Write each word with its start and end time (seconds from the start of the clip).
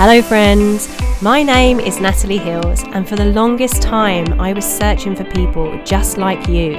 Hello, 0.00 0.22
friends. 0.22 0.88
My 1.20 1.42
name 1.42 1.80
is 1.80 1.98
Natalie 1.98 2.38
Hills, 2.38 2.84
and 2.92 3.08
for 3.08 3.16
the 3.16 3.24
longest 3.24 3.82
time, 3.82 4.40
I 4.40 4.52
was 4.52 4.64
searching 4.64 5.16
for 5.16 5.24
people 5.24 5.76
just 5.84 6.18
like 6.18 6.46
you. 6.46 6.76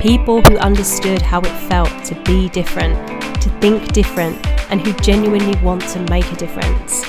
People 0.00 0.42
who 0.42 0.58
understood 0.58 1.22
how 1.22 1.40
it 1.40 1.68
felt 1.70 1.88
to 2.04 2.14
be 2.24 2.50
different, 2.50 2.94
to 3.40 3.48
think 3.60 3.94
different, 3.94 4.36
and 4.70 4.86
who 4.86 4.92
genuinely 5.00 5.58
want 5.62 5.80
to 5.94 6.00
make 6.10 6.30
a 6.30 6.36
difference. 6.36 7.00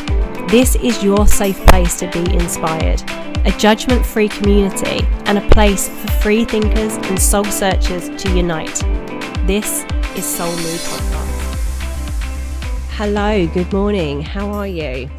This 0.50 0.78
is 0.78 1.04
your 1.04 1.28
safe 1.28 1.60
place 1.66 2.00
to 2.00 2.10
be 2.12 2.24
inspired, 2.34 3.04
a 3.46 3.54
judgment 3.58 4.06
free 4.06 4.30
community, 4.30 5.06
and 5.26 5.38
a 5.38 5.50
place 5.50 5.90
for 5.90 6.08
free 6.22 6.46
thinkers 6.46 6.96
and 7.10 7.22
soul 7.22 7.44
searchers 7.44 8.08
to 8.24 8.34
unite. 8.34 8.80
This 9.46 9.84
is 10.16 10.24
Soul 10.24 10.56
Mood 10.56 10.80
Podcast. 10.88 11.34
Hello, 12.92 13.46
good 13.48 13.74
morning. 13.74 14.22
How 14.22 14.50
are 14.50 14.68
you? 14.68 15.10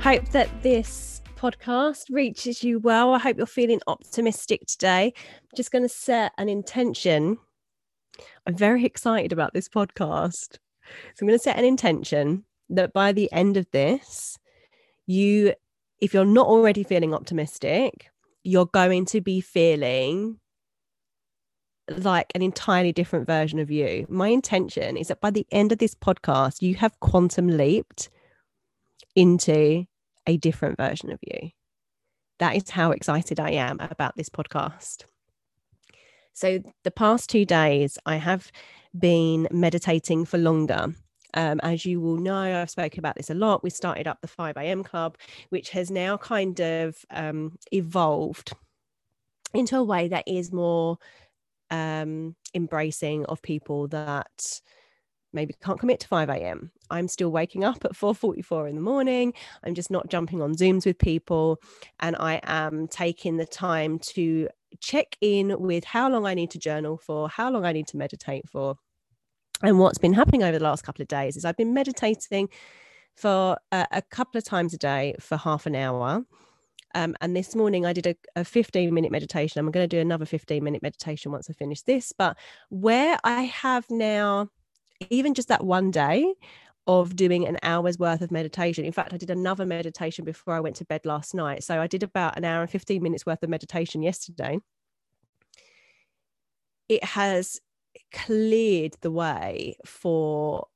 Hope 0.00 0.30
that 0.30 0.62
this 0.62 1.20
podcast 1.36 2.04
reaches 2.08 2.64
you 2.64 2.78
well. 2.78 3.12
I 3.12 3.18
hope 3.18 3.36
you're 3.36 3.44
feeling 3.44 3.82
optimistic 3.86 4.66
today. 4.66 5.12
I'm 5.14 5.56
just 5.56 5.70
going 5.70 5.82
to 5.82 5.90
set 5.90 6.32
an 6.38 6.48
intention. 6.48 7.36
I'm 8.46 8.56
very 8.56 8.86
excited 8.86 9.30
about 9.30 9.52
this 9.52 9.68
podcast. 9.68 10.54
So 10.54 11.20
I'm 11.20 11.28
going 11.28 11.38
to 11.38 11.42
set 11.42 11.58
an 11.58 11.66
intention 11.66 12.44
that 12.70 12.94
by 12.94 13.12
the 13.12 13.30
end 13.30 13.58
of 13.58 13.70
this, 13.72 14.38
you, 15.06 15.52
if 16.00 16.14
you're 16.14 16.24
not 16.24 16.46
already 16.46 16.82
feeling 16.82 17.12
optimistic, 17.12 18.10
you're 18.42 18.70
going 18.72 19.04
to 19.04 19.20
be 19.20 19.42
feeling 19.42 20.40
like 21.98 22.32
an 22.34 22.40
entirely 22.40 22.92
different 22.92 23.26
version 23.26 23.58
of 23.58 23.70
you. 23.70 24.06
My 24.08 24.28
intention 24.28 24.96
is 24.96 25.08
that 25.08 25.20
by 25.20 25.30
the 25.30 25.46
end 25.52 25.72
of 25.72 25.78
this 25.78 25.94
podcast, 25.94 26.62
you 26.62 26.76
have 26.76 26.98
quantum 27.00 27.48
leaped 27.48 28.08
into 29.14 29.84
a 30.26 30.36
different 30.36 30.76
version 30.76 31.10
of 31.10 31.18
you. 31.22 31.50
That 32.38 32.56
is 32.56 32.70
how 32.70 32.92
excited 32.92 33.38
I 33.38 33.50
am 33.50 33.78
about 33.80 34.16
this 34.16 34.28
podcast. 34.28 35.04
So, 36.32 36.60
the 36.84 36.90
past 36.90 37.28
two 37.28 37.44
days, 37.44 37.98
I 38.06 38.16
have 38.16 38.50
been 38.98 39.46
meditating 39.50 40.24
for 40.24 40.38
longer. 40.38 40.94
Um, 41.34 41.60
as 41.62 41.84
you 41.84 42.00
will 42.00 42.16
know, 42.16 42.60
I've 42.60 42.70
spoken 42.70 42.98
about 42.98 43.16
this 43.16 43.30
a 43.30 43.34
lot. 43.34 43.62
We 43.62 43.70
started 43.70 44.08
up 44.08 44.20
the 44.20 44.28
5 44.28 44.56
a.m. 44.56 44.82
club, 44.82 45.16
which 45.50 45.70
has 45.70 45.90
now 45.90 46.16
kind 46.16 46.58
of 46.60 46.96
um, 47.10 47.56
evolved 47.72 48.52
into 49.54 49.76
a 49.76 49.84
way 49.84 50.08
that 50.08 50.26
is 50.26 50.52
more 50.52 50.98
um, 51.70 52.34
embracing 52.54 53.26
of 53.26 53.42
people 53.42 53.88
that 53.88 54.60
maybe 55.32 55.54
can't 55.62 55.78
commit 55.78 56.00
to 56.00 56.08
5 56.08 56.28
a.m. 56.30 56.72
I'm 56.90 57.08
still 57.08 57.30
waking 57.30 57.64
up 57.64 57.84
at 57.84 57.92
4:44 57.92 58.68
in 58.68 58.74
the 58.74 58.80
morning. 58.80 59.32
I'm 59.64 59.74
just 59.74 59.90
not 59.90 60.08
jumping 60.08 60.42
on 60.42 60.54
Zooms 60.54 60.86
with 60.86 60.98
people 60.98 61.60
and 62.00 62.16
I 62.16 62.40
am 62.44 62.88
taking 62.88 63.36
the 63.36 63.46
time 63.46 63.98
to 64.14 64.48
check 64.80 65.16
in 65.20 65.60
with 65.60 65.84
how 65.84 66.08
long 66.08 66.26
I 66.26 66.34
need 66.34 66.50
to 66.52 66.58
journal 66.58 66.96
for, 66.96 67.28
how 67.28 67.50
long 67.50 67.64
I 67.64 67.72
need 67.72 67.88
to 67.88 67.96
meditate 67.96 68.48
for. 68.48 68.76
And 69.62 69.78
what's 69.78 69.98
been 69.98 70.14
happening 70.14 70.42
over 70.42 70.58
the 70.58 70.64
last 70.64 70.84
couple 70.84 71.02
of 71.02 71.08
days 71.08 71.36
is 71.36 71.44
I've 71.44 71.56
been 71.56 71.74
meditating 71.74 72.48
for 73.16 73.58
a, 73.72 73.86
a 73.92 74.02
couple 74.02 74.38
of 74.38 74.44
times 74.44 74.72
a 74.72 74.78
day 74.78 75.14
for 75.20 75.36
half 75.36 75.66
an 75.66 75.74
hour. 75.74 76.24
Um, 76.94 77.14
and 77.20 77.36
this 77.36 77.54
morning 77.54 77.86
I 77.86 77.92
did 77.92 78.06
a, 78.06 78.16
a 78.36 78.44
15 78.44 78.92
minute 78.92 79.12
meditation. 79.12 79.58
I'm 79.58 79.70
going 79.70 79.88
to 79.88 79.96
do 79.96 80.00
another 80.00 80.24
15 80.24 80.62
minute 80.64 80.82
meditation 80.82 81.30
once 81.30 81.48
I 81.50 81.52
finish 81.52 81.82
this. 81.82 82.12
But 82.16 82.36
where 82.68 83.18
I 83.22 83.42
have 83.42 83.88
now 83.90 84.48
even 85.08 85.34
just 85.34 85.48
that 85.48 85.64
one 85.64 85.90
day 85.90 86.34
of 86.86 87.14
doing 87.16 87.46
an 87.46 87.58
hour's 87.62 87.98
worth 87.98 88.20
of 88.20 88.30
meditation. 88.30 88.84
In 88.84 88.92
fact, 88.92 89.12
I 89.12 89.16
did 89.16 89.30
another 89.30 89.66
meditation 89.66 90.24
before 90.24 90.54
I 90.54 90.60
went 90.60 90.76
to 90.76 90.84
bed 90.84 91.04
last 91.04 91.34
night. 91.34 91.62
So 91.62 91.80
I 91.80 91.86
did 91.86 92.02
about 92.02 92.36
an 92.36 92.44
hour 92.44 92.62
and 92.62 92.70
15 92.70 93.02
minutes 93.02 93.26
worth 93.26 93.42
of 93.42 93.50
meditation 93.50 94.02
yesterday. 94.02 94.58
It 96.88 97.04
has 97.04 97.60
cleared 98.12 98.96
the 99.00 99.10
way 99.10 99.76
for 99.84 100.66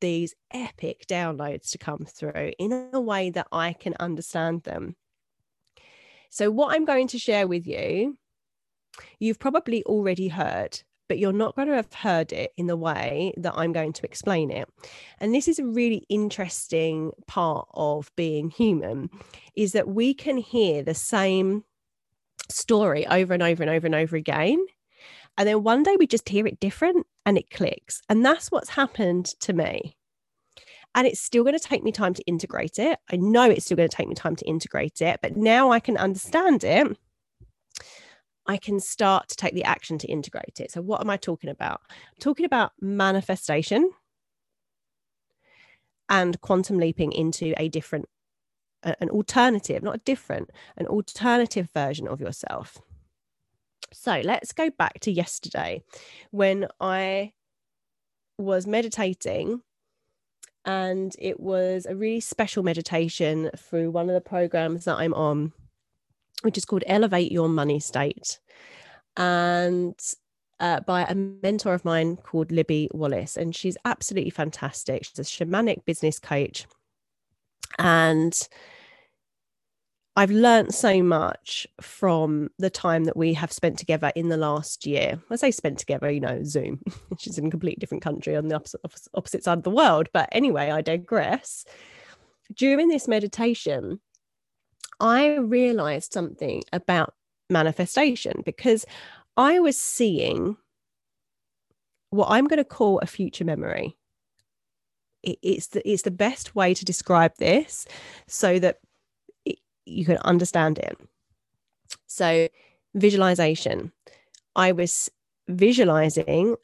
these 0.00 0.34
epic 0.52 1.06
downloads 1.06 1.70
to 1.70 1.78
come 1.78 2.04
through 2.06 2.52
in 2.58 2.90
a 2.92 3.00
way 3.00 3.30
that 3.30 3.46
I 3.52 3.72
can 3.72 3.94
understand 4.00 4.62
them. 4.62 4.96
So, 6.30 6.50
what 6.50 6.74
I'm 6.74 6.84
going 6.84 7.08
to 7.08 7.18
share 7.18 7.46
with 7.46 7.66
you, 7.66 8.16
you've 9.18 9.38
probably 9.38 9.84
already 9.84 10.28
heard 10.28 10.82
but 11.08 11.18
you're 11.18 11.32
not 11.32 11.56
going 11.56 11.68
to 11.68 11.74
have 11.74 11.92
heard 11.92 12.32
it 12.32 12.52
in 12.56 12.66
the 12.66 12.76
way 12.76 13.34
that 13.36 13.54
I'm 13.56 13.72
going 13.72 13.92
to 13.94 14.04
explain 14.04 14.50
it. 14.50 14.68
And 15.18 15.34
this 15.34 15.48
is 15.48 15.58
a 15.58 15.64
really 15.64 16.06
interesting 16.08 17.12
part 17.26 17.68
of 17.74 18.10
being 18.16 18.50
human 18.50 19.10
is 19.54 19.72
that 19.72 19.88
we 19.88 20.14
can 20.14 20.36
hear 20.36 20.82
the 20.82 20.94
same 20.94 21.64
story 22.50 23.06
over 23.06 23.34
and 23.34 23.42
over 23.42 23.62
and 23.62 23.70
over 23.70 23.86
and 23.86 23.94
over 23.94 24.16
again. 24.16 24.64
And 25.38 25.48
then 25.48 25.62
one 25.62 25.82
day 25.82 25.96
we 25.98 26.06
just 26.06 26.28
hear 26.28 26.46
it 26.46 26.60
different 26.60 27.06
and 27.24 27.38
it 27.38 27.50
clicks. 27.50 28.00
And 28.08 28.24
that's 28.24 28.50
what's 28.50 28.70
happened 28.70 29.26
to 29.40 29.52
me. 29.52 29.96
And 30.94 31.06
it's 31.06 31.20
still 31.20 31.42
going 31.42 31.58
to 31.58 31.64
take 31.64 31.82
me 31.82 31.90
time 31.90 32.12
to 32.14 32.22
integrate 32.24 32.78
it. 32.78 32.98
I 33.10 33.16
know 33.16 33.48
it's 33.48 33.64
still 33.64 33.78
going 33.78 33.88
to 33.88 33.96
take 33.96 34.08
me 34.08 34.14
time 34.14 34.36
to 34.36 34.44
integrate 34.46 35.00
it, 35.00 35.20
but 35.22 35.36
now 35.36 35.72
I 35.72 35.80
can 35.80 35.96
understand 35.96 36.64
it 36.64 36.98
I 38.46 38.56
can 38.56 38.80
start 38.80 39.28
to 39.28 39.36
take 39.36 39.54
the 39.54 39.64
action 39.64 39.98
to 39.98 40.06
integrate 40.08 40.60
it. 40.60 40.72
So, 40.72 40.82
what 40.82 41.00
am 41.00 41.10
I 41.10 41.16
talking 41.16 41.50
about? 41.50 41.80
I'm 41.90 42.20
talking 42.20 42.46
about 42.46 42.72
manifestation 42.80 43.90
and 46.08 46.40
quantum 46.40 46.78
leaping 46.78 47.12
into 47.12 47.54
a 47.56 47.68
different, 47.68 48.06
an 48.82 49.10
alternative, 49.10 49.82
not 49.82 49.96
a 49.96 50.00
different, 50.04 50.50
an 50.76 50.86
alternative 50.86 51.68
version 51.72 52.08
of 52.08 52.20
yourself. 52.20 52.78
So, 53.92 54.20
let's 54.24 54.52
go 54.52 54.70
back 54.70 55.00
to 55.00 55.12
yesterday 55.12 55.82
when 56.30 56.66
I 56.80 57.32
was 58.38 58.66
meditating 58.66 59.62
and 60.64 61.14
it 61.18 61.40
was 61.40 61.86
a 61.86 61.96
really 61.96 62.20
special 62.20 62.62
meditation 62.62 63.50
through 63.56 63.90
one 63.90 64.08
of 64.08 64.14
the 64.14 64.20
programs 64.20 64.84
that 64.84 64.96
I'm 64.96 65.14
on 65.14 65.52
which 66.42 66.58
is 66.58 66.64
called 66.64 66.84
Elevate 66.86 67.32
Your 67.32 67.48
Money 67.48 67.80
State. 67.80 68.38
And 69.16 69.98
uh, 70.60 70.80
by 70.80 71.02
a 71.02 71.14
mentor 71.14 71.74
of 71.74 71.84
mine 71.84 72.16
called 72.16 72.52
Libby 72.52 72.88
Wallace. 72.92 73.36
And 73.36 73.54
she's 73.54 73.76
absolutely 73.84 74.30
fantastic. 74.30 75.04
She's 75.04 75.18
a 75.18 75.22
shamanic 75.22 75.84
business 75.84 76.20
coach. 76.20 76.66
And 77.78 78.38
I've 80.14 80.30
learned 80.30 80.74
so 80.74 81.02
much 81.02 81.66
from 81.80 82.50
the 82.58 82.70
time 82.70 83.04
that 83.04 83.16
we 83.16 83.34
have 83.34 83.50
spent 83.50 83.78
together 83.78 84.12
in 84.14 84.28
the 84.28 84.36
last 84.36 84.86
year. 84.86 85.20
I 85.30 85.36
say 85.36 85.50
spent 85.50 85.78
together, 85.78 86.10
you 86.10 86.20
know, 86.20 86.44
Zoom. 86.44 86.80
She's 87.18 87.38
in 87.38 87.46
a 87.46 87.50
completely 87.50 87.80
different 87.80 88.04
country 88.04 88.36
on 88.36 88.48
the 88.48 88.54
opposite, 88.54 88.82
opposite 89.14 89.42
side 89.42 89.58
of 89.58 89.64
the 89.64 89.70
world. 89.70 90.10
But 90.12 90.28
anyway, 90.30 90.70
I 90.70 90.82
digress. 90.82 91.64
During 92.54 92.88
this 92.88 93.08
meditation, 93.08 94.00
I 95.00 95.36
realized 95.36 96.12
something 96.12 96.62
about 96.72 97.14
manifestation 97.50 98.42
because 98.44 98.84
I 99.36 99.58
was 99.58 99.78
seeing 99.78 100.56
what 102.10 102.28
I'm 102.30 102.46
going 102.46 102.58
to 102.58 102.64
call 102.64 102.98
a 102.98 103.06
future 103.06 103.44
memory. 103.44 103.96
It's 105.22 105.68
the 105.68 105.88
it's 105.88 106.02
the 106.02 106.10
best 106.10 106.54
way 106.56 106.74
to 106.74 106.84
describe 106.84 107.32
this 107.38 107.86
so 108.26 108.58
that 108.58 108.78
it, 109.44 109.58
you 109.86 110.04
can 110.04 110.18
understand 110.18 110.78
it. 110.78 110.98
So, 112.06 112.48
visualization. 112.94 113.92
I 114.56 114.72
was 114.72 115.10
visualizing 115.48 116.56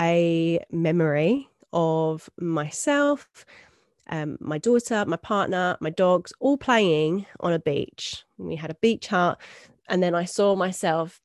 a 0.00 0.64
memory 0.70 1.48
of 1.72 2.28
myself 2.38 3.46
um, 4.08 4.38
my 4.40 4.58
daughter, 4.58 5.04
my 5.06 5.16
partner, 5.16 5.76
my 5.80 5.90
dogs, 5.90 6.32
all 6.40 6.56
playing 6.56 7.26
on 7.40 7.52
a 7.52 7.58
beach. 7.58 8.24
We 8.36 8.56
had 8.56 8.70
a 8.70 8.76
beach 8.76 9.08
hut. 9.08 9.40
And 9.88 10.02
then 10.02 10.14
I 10.14 10.24
saw 10.24 10.54
myself 10.54 11.20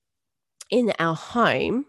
in 0.69 0.93
our 0.99 1.15
home, 1.15 1.85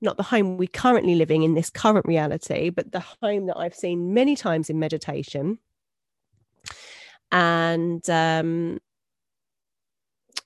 not 0.00 0.16
the 0.16 0.22
home 0.22 0.56
we 0.56 0.66
currently 0.66 1.14
living 1.14 1.42
in 1.42 1.54
this 1.54 1.70
current 1.70 2.06
reality, 2.06 2.70
but 2.70 2.92
the 2.92 3.04
home 3.22 3.46
that 3.46 3.58
I've 3.58 3.74
seen 3.74 4.14
many 4.14 4.36
times 4.36 4.70
in 4.70 4.78
meditation. 4.78 5.58
And 7.32 8.08
um, 8.10 8.80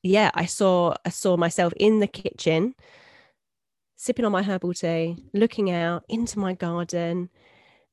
yeah, 0.02 0.30
I 0.34 0.44
saw 0.44 0.94
I 1.04 1.08
saw 1.08 1.36
myself 1.36 1.72
in 1.76 2.00
the 2.00 2.06
kitchen, 2.06 2.74
sipping 3.96 4.24
on 4.26 4.32
my 4.32 4.42
herbal 4.42 4.74
tea, 4.74 5.16
looking 5.32 5.70
out 5.70 6.04
into 6.08 6.38
my 6.38 6.52
garden, 6.52 7.30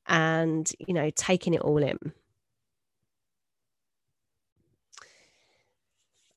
and 0.07 0.71
you 0.79 0.93
know 0.93 1.09
taking 1.15 1.53
it 1.53 1.61
all 1.61 1.77
in 1.77 1.97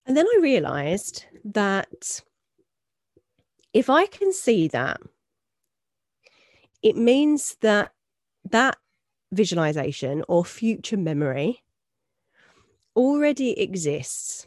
and 0.07 0.17
then 0.17 0.27
i 0.27 0.39
realized 0.41 1.25
that 1.45 2.21
if 3.73 3.89
i 3.91 4.07
can 4.07 4.33
see 4.33 4.69
that 4.69 5.01
it 6.83 6.97
means 6.97 7.57
that 7.63 7.93
that 8.51 8.77
visualization 9.33 10.23
or 10.29 10.45
future 10.45 10.97
memory 10.97 11.63
already 12.97 13.59
exists 13.61 14.47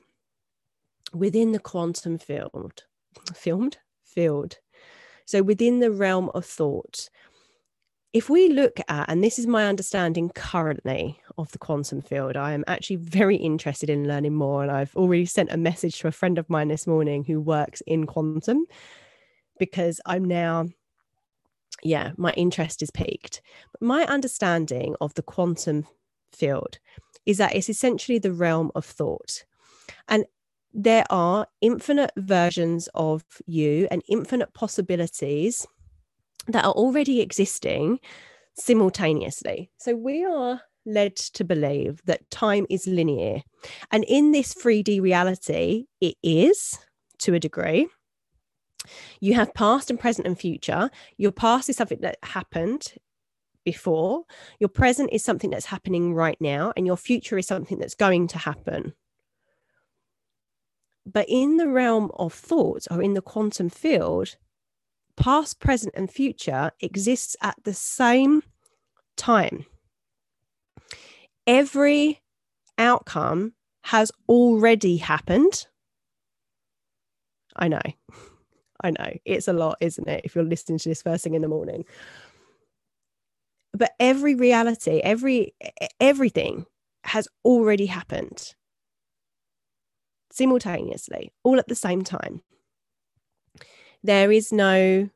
within 1.13 1.51
the 1.51 1.59
quantum 1.59 2.17
field, 2.17 2.83
filmed 3.33 3.77
field. 4.03 4.57
So 5.25 5.43
within 5.43 5.79
the 5.79 5.91
realm 5.91 6.29
of 6.33 6.45
thought, 6.45 7.09
if 8.13 8.29
we 8.29 8.49
look 8.49 8.79
at, 8.87 9.09
and 9.09 9.23
this 9.23 9.37
is 9.37 9.47
my 9.47 9.67
understanding 9.67 10.29
currently 10.29 11.19
of 11.37 11.51
the 11.51 11.57
quantum 11.57 12.01
field, 12.01 12.37
I 12.37 12.53
am 12.53 12.63
actually 12.67 12.95
very 12.95 13.35
interested 13.35 13.89
in 13.89 14.07
learning 14.07 14.33
more. 14.33 14.63
And 14.63 14.71
I've 14.71 14.95
already 14.95 15.25
sent 15.25 15.51
a 15.51 15.57
message 15.57 15.99
to 15.99 16.07
a 16.07 16.11
friend 16.11 16.37
of 16.37 16.49
mine 16.49 16.69
this 16.69 16.87
morning 16.87 17.25
who 17.25 17.39
works 17.39 17.81
in 17.85 18.05
quantum 18.05 18.65
because 19.59 19.99
I'm 20.05 20.25
now, 20.25 20.67
yeah, 21.83 22.11
my 22.17 22.31
interest 22.33 22.81
is 22.81 22.91
piqued. 22.91 23.41
But 23.73 23.81
my 23.81 24.05
understanding 24.05 24.95
of 25.01 25.13
the 25.15 25.23
quantum 25.23 25.85
field 26.31 26.79
is 27.25 27.37
that 27.39 27.55
it's 27.55 27.69
essentially 27.69 28.19
the 28.19 28.33
realm 28.33 28.71
of 28.73 28.85
thought. 28.85 29.43
And 30.07 30.25
there 30.73 31.05
are 31.09 31.47
infinite 31.61 32.11
versions 32.15 32.87
of 32.93 33.23
you 33.45 33.87
and 33.91 34.01
infinite 34.07 34.53
possibilities 34.53 35.67
that 36.47 36.65
are 36.65 36.73
already 36.73 37.21
existing 37.21 37.99
simultaneously. 38.55 39.69
So 39.77 39.95
we 39.95 40.25
are 40.25 40.61
led 40.85 41.15
to 41.15 41.43
believe 41.43 42.01
that 42.05 42.29
time 42.29 42.65
is 42.69 42.87
linear. 42.87 43.41
And 43.91 44.03
in 44.05 44.31
this 44.31 44.53
3D 44.53 45.01
reality, 45.01 45.85
it 45.99 46.15
is 46.23 46.79
to 47.19 47.33
a 47.33 47.39
degree. 47.39 47.87
You 49.19 49.33
have 49.33 49.53
past 49.53 49.89
and 49.89 49.99
present 49.99 50.27
and 50.27 50.39
future. 50.39 50.89
Your 51.17 51.31
past 51.31 51.69
is 51.69 51.75
something 51.75 51.99
that 52.01 52.17
happened 52.23 52.93
before, 53.67 54.23
your 54.61 54.69
present 54.69 55.09
is 55.11 55.25
something 55.25 55.49
that's 55.49 55.65
happening 55.65 56.13
right 56.13 56.37
now, 56.39 56.71
and 56.77 56.87
your 56.87 56.95
future 56.95 57.37
is 57.37 57.45
something 57.45 57.77
that's 57.77 57.95
going 57.95 58.29
to 58.29 58.37
happen. 58.37 58.93
But 61.05 61.25
in 61.27 61.57
the 61.57 61.67
realm 61.67 62.09
of 62.17 62.33
thought 62.33 62.83
or 62.89 63.01
in 63.01 63.13
the 63.13 63.21
quantum 63.21 63.67
field, 63.67 64.37
past, 65.17 65.59
present, 65.59 65.93
and 65.95 66.09
future 66.09 66.71
exists 66.79 67.35
at 67.41 67.55
the 67.63 67.73
same 67.73 68.43
time. 69.17 69.65
Every 71.45 72.21
outcome 72.77 73.53
has 73.83 74.11
already 74.29 74.97
happened. 74.97 75.67
I 77.55 77.67
know. 77.67 77.81
I 78.83 78.91
know. 78.91 79.13
It's 79.25 79.47
a 79.47 79.53
lot, 79.53 79.77
isn't 79.81 80.07
it? 80.07 80.21
If 80.23 80.35
you're 80.35 80.43
listening 80.43 80.77
to 80.79 80.89
this 80.89 81.01
first 81.01 81.23
thing 81.23 81.33
in 81.33 81.41
the 81.41 81.47
morning. 81.47 81.83
But 83.73 83.93
every 83.99 84.35
reality, 84.35 84.99
every 85.03 85.53
everything 85.99 86.65
has 87.03 87.27
already 87.43 87.87
happened 87.87 88.55
simultaneously, 90.31 91.31
all 91.43 91.57
at 91.57 91.67
the 91.67 91.75
same 91.75 92.03
time. 92.03 92.41
There 94.07 94.31
is 94.31 94.53
no 94.53 95.09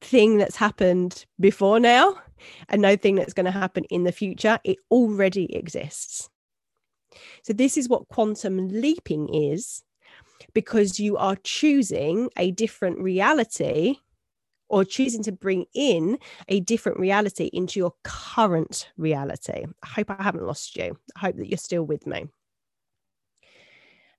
thing 0.00 0.38
that's 0.38 0.56
happened 0.56 1.26
before 1.38 1.78
now 1.78 2.16
and 2.68 2.82
no 2.82 2.96
thing 2.96 3.14
that's 3.14 3.32
going 3.32 3.46
to 3.46 3.52
happen 3.52 3.84
in 3.84 4.02
the 4.02 4.10
future. 4.10 4.58
It 4.64 4.78
already 4.90 5.54
exists. 5.54 6.28
So, 7.44 7.52
this 7.52 7.76
is 7.76 7.88
what 7.88 8.08
quantum 8.08 8.68
leaping 8.68 9.32
is 9.32 9.84
because 10.54 10.98
you 10.98 11.16
are 11.16 11.36
choosing 11.44 12.30
a 12.36 12.50
different 12.50 12.98
reality 12.98 13.98
or 14.68 14.84
choosing 14.84 15.22
to 15.22 15.32
bring 15.32 15.66
in 15.74 16.18
a 16.48 16.58
different 16.58 16.98
reality 16.98 17.48
into 17.52 17.78
your 17.78 17.94
current 18.02 18.90
reality. 18.96 19.66
I 19.84 19.86
hope 19.86 20.10
I 20.10 20.20
haven't 20.20 20.46
lost 20.46 20.74
you. 20.74 20.98
I 21.14 21.20
hope 21.20 21.36
that 21.36 21.48
you're 21.48 21.58
still 21.58 21.84
with 21.84 22.08
me. 22.08 22.26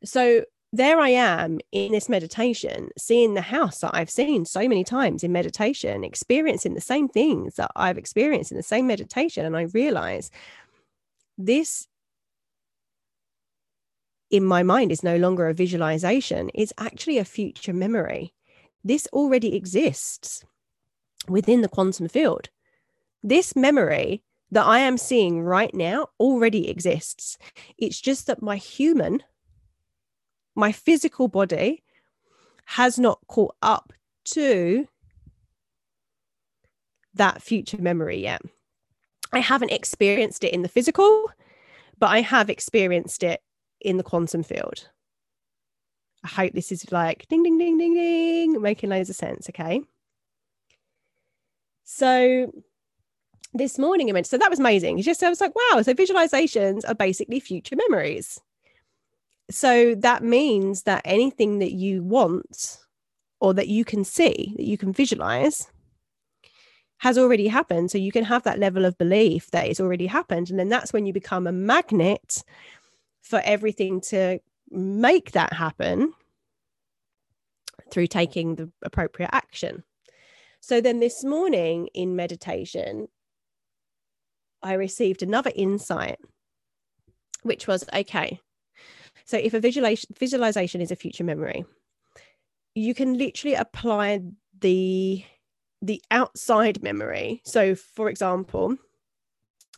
So, 0.06 0.46
there 0.72 1.00
I 1.00 1.10
am 1.10 1.60
in 1.72 1.92
this 1.92 2.10
meditation, 2.10 2.90
seeing 2.98 3.34
the 3.34 3.42
house 3.42 3.80
that 3.80 3.92
I've 3.94 4.10
seen 4.10 4.46
so 4.46 4.68
many 4.68 4.84
times 4.84 5.24
in 5.24 5.32
meditation, 5.32 6.04
experiencing 6.04 6.76
the 6.76 6.82
same 6.82 7.08
things 7.08 7.56
that 7.56 7.72
I've 7.76 7.98
experienced 7.98 8.52
in 8.52 8.58
the 8.58 8.64
same 8.64 8.86
meditation. 8.86 9.46
And 9.46 9.58
I 9.58 9.64
realize 9.64 10.30
this 11.38 11.88
in 14.30 14.46
my 14.46 14.62
mind 14.62 14.92
is 14.92 15.04
no 15.04 15.18
longer 15.18 15.48
a 15.48 15.56
visualization, 15.56 16.52
it's 16.54 16.74
actually 16.78 17.18
a 17.18 17.26
future 17.26 17.74
memory. 17.74 18.34
This 18.84 19.08
already 19.12 19.56
exists 19.56 20.46
within 21.28 21.62
the 21.62 21.68
quantum 21.68 22.08
field. 22.08 22.50
This 23.24 23.56
memory 23.56 24.24
that 24.52 24.66
I 24.66 24.80
am 24.80 24.98
seeing 24.98 25.42
right 25.42 25.74
now 25.74 26.08
already 26.20 26.70
exists. 26.70 27.38
It's 27.78 28.00
just 28.00 28.28
that 28.28 28.42
my 28.42 28.56
human 28.56 29.24
my 30.60 30.72
physical 30.72 31.28
body 31.28 31.84
has 32.66 33.00
not 33.00 33.20
caught 33.28 33.56
up 33.62 33.94
to 34.26 34.88
that 37.16 37.42
future 37.42 37.82
memory 37.82 38.22
yet. 38.22 38.42
I 39.32 39.40
haven't 39.40 39.72
experienced 39.72 40.44
it 40.44 40.54
in 40.54 40.62
the 40.62 40.70
physical, 40.70 41.32
but 41.98 42.08
I 42.08 42.22
have 42.22 42.50
experienced 42.50 43.24
it 43.24 43.42
in 43.82 43.98
the 43.98 44.04
quantum 44.04 44.44
field. 44.44 44.90
I 46.24 46.28
hope 46.28 46.54
this 46.54 46.72
is 46.72 46.92
like 46.92 47.28
ding, 47.30 47.44
ding, 47.44 47.58
ding, 47.58 47.78
ding, 47.78 47.94
ding, 47.96 48.62
making 48.62 48.90
loads 48.90 49.10
of 49.10 49.16
sense. 49.16 49.50
Okay. 49.50 49.82
So 51.86 52.52
this 53.54 53.80
morning 53.80 54.10
I 54.10 54.14
went, 54.14 54.28
so 54.28 54.38
that 54.38 54.50
was 54.50 54.60
amazing. 54.60 55.00
It's 55.00 55.06
just, 55.06 55.24
I 55.24 55.30
was 55.30 55.42
like, 55.42 55.54
wow. 55.56 55.82
So 55.82 55.94
visualizations 55.94 56.88
are 56.88 56.94
basically 56.94 57.40
future 57.40 57.76
memories 57.76 58.40
so 59.50 59.96
that 59.96 60.24
means 60.24 60.84
that 60.84 61.02
anything 61.06 61.60
that 61.60 61.72
you 61.72 62.04
want 62.04 62.78
or 63.40 63.54
that 63.54 63.68
you 63.68 63.86
can 63.86 64.04
see, 64.04 64.54
that 64.58 64.66
you 64.66 64.78
can 64.78 64.94
visualize, 64.94 65.68
has 67.00 67.18
already 67.18 67.48
happened. 67.48 67.90
So 67.90 67.98
you 67.98 68.12
can 68.12 68.26
have 68.26 68.44
that 68.44 68.60
level 68.60 68.86
of 68.86 68.98
belief 68.98 69.50
that 69.52 69.68
it's 69.68 69.80
already 69.80 70.06
happened. 70.06 70.50
And 70.50 70.60
then 70.60 70.70
that's 70.70 70.94
when 70.94 71.06
you 71.06 71.14
become 71.14 71.48
a 71.48 71.52
magnet 71.52 72.44
for 73.22 73.42
everything 73.44 74.02
to 74.02 74.40
make 74.70 75.32
that 75.32 75.54
happen 75.54 76.14
through 77.90 78.08
taking 78.08 78.56
the 78.56 78.70
appropriate 78.84 79.30
action. 79.32 79.84
So 80.60 80.82
then 80.82 81.00
this 81.00 81.24
morning 81.24 81.88
in 81.94 82.16
meditation, 82.16 83.08
I 84.62 84.74
received 84.74 85.24
another 85.24 85.52
insight, 85.56 86.20
which 87.44 87.66
was 87.66 87.86
okay, 87.94 88.42
so 89.30 89.38
if 89.38 89.54
a 89.54 89.60
visualization 89.60 90.10
visualization 90.18 90.82
is 90.82 90.90
a 90.90 90.96
future 90.96 91.24
memory, 91.24 91.64
you 92.74 92.96
can 92.96 93.16
literally 93.16 93.54
apply 93.54 94.22
the 94.60 95.24
the 95.84 96.02
outside 96.10 96.82
memory. 96.82 97.40
So 97.46 97.76
for 97.76 98.10
example, 98.10 98.76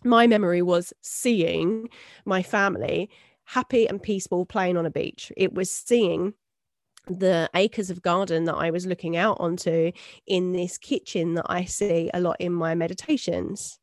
my 0.06 0.26
memory 0.26 0.62
was 0.62 0.94
seeing 1.02 1.90
my 2.24 2.42
family 2.42 3.10
happy 3.44 3.90
and 3.90 4.02
peaceful 4.02 4.46
playing 4.46 4.78
on 4.78 4.86
a 4.86 4.90
beach. 4.90 5.34
It 5.36 5.54
was 5.54 5.70
seeing 5.70 6.34
the 7.08 7.50
acres 7.54 7.90
of 7.90 8.02
garden 8.02 8.46
that 8.46 8.56
I 8.56 8.72
was 8.72 8.86
looking 8.86 9.18
out 9.18 9.36
onto 9.42 9.92
in 10.28 10.54
this 10.54 10.78
kitchen 10.78 11.34
that 11.34 11.48
I 11.50 11.66
see 11.66 12.10
a 12.14 12.22
lot 12.22 12.38
in 12.40 12.54
my 12.54 12.74
meditations. 12.74 13.80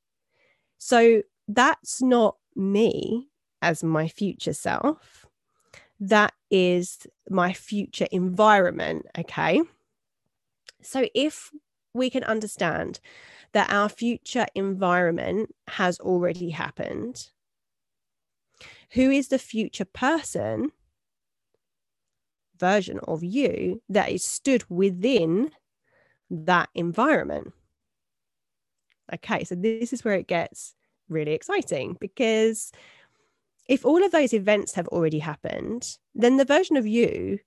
So 0.78 1.20
that's 1.46 2.00
not 2.00 2.36
me 2.56 3.28
as 3.60 3.84
my 3.84 4.08
future 4.08 4.54
self 4.54 5.17
that 6.00 6.32
is 6.50 7.06
my 7.28 7.52
future 7.52 8.06
environment. 8.10 9.06
Okay. 9.18 9.62
So 10.82 11.06
if 11.14 11.50
we 11.92 12.10
can 12.10 12.24
understand 12.24 13.00
that 13.52 13.70
our 13.70 13.88
future 13.88 14.46
environment 14.54 15.54
has 15.68 15.98
already 15.98 16.50
happened, 16.50 17.30
who 18.92 19.10
is 19.10 19.28
the 19.28 19.38
future 19.38 19.84
person 19.84 20.70
version 22.58 22.98
of 23.06 23.22
you 23.22 23.82
that 23.88 24.10
is 24.10 24.24
stood 24.24 24.64
within 24.68 25.50
that 26.30 26.68
environment? 26.74 27.52
Okay, 29.12 29.44
so 29.44 29.54
this 29.54 29.92
is 29.92 30.04
where 30.04 30.14
it 30.14 30.28
gets 30.28 30.74
really 31.08 31.32
exciting 31.32 31.96
because 31.98 32.70
if 33.68 33.84
all 33.84 34.02
of 34.02 34.10
those 34.10 34.32
events 34.32 34.74
have 34.74 34.88
already 34.88 35.18
happened, 35.18 35.98
then 36.14 36.38
the 36.38 36.44
version 36.44 36.76
of 36.76 36.86
you 36.86 37.38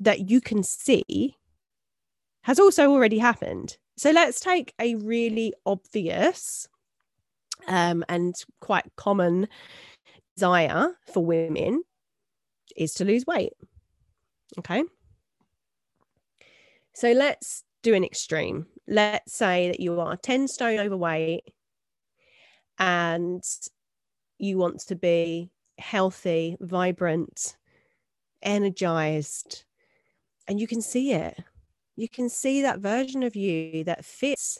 that 0.00 0.30
you 0.30 0.40
can 0.40 0.62
see 0.62 1.36
has 2.42 2.58
also 2.58 2.90
already 2.90 3.18
happened. 3.18 3.76
So 3.98 4.10
let's 4.10 4.40
take 4.40 4.72
a 4.80 4.94
really 4.94 5.52
obvious 5.64 6.66
um, 7.68 8.04
and 8.08 8.34
quite 8.60 8.84
common 8.96 9.48
desire 10.36 10.96
for 11.12 11.24
women 11.24 11.82
is 12.76 12.94
to 12.94 13.04
lose 13.04 13.26
weight. 13.26 13.52
Okay. 14.58 14.84
So 16.94 17.12
let's 17.12 17.64
do 17.82 17.94
an 17.94 18.04
extreme. 18.04 18.66
Let's 18.88 19.34
say 19.34 19.68
that 19.68 19.80
you 19.80 20.00
are 20.00 20.16
10 20.16 20.48
stone 20.48 20.78
overweight 20.78 21.44
and 22.78 23.42
you 24.38 24.58
want 24.58 24.80
to 24.80 24.96
be 24.96 25.50
healthy, 25.78 26.56
vibrant, 26.60 27.56
energized, 28.42 29.64
and 30.48 30.60
you 30.60 30.66
can 30.66 30.80
see 30.80 31.12
it. 31.12 31.38
You 31.96 32.08
can 32.08 32.28
see 32.28 32.62
that 32.62 32.80
version 32.80 33.22
of 33.22 33.36
you 33.36 33.84
that 33.84 34.04
fits 34.04 34.58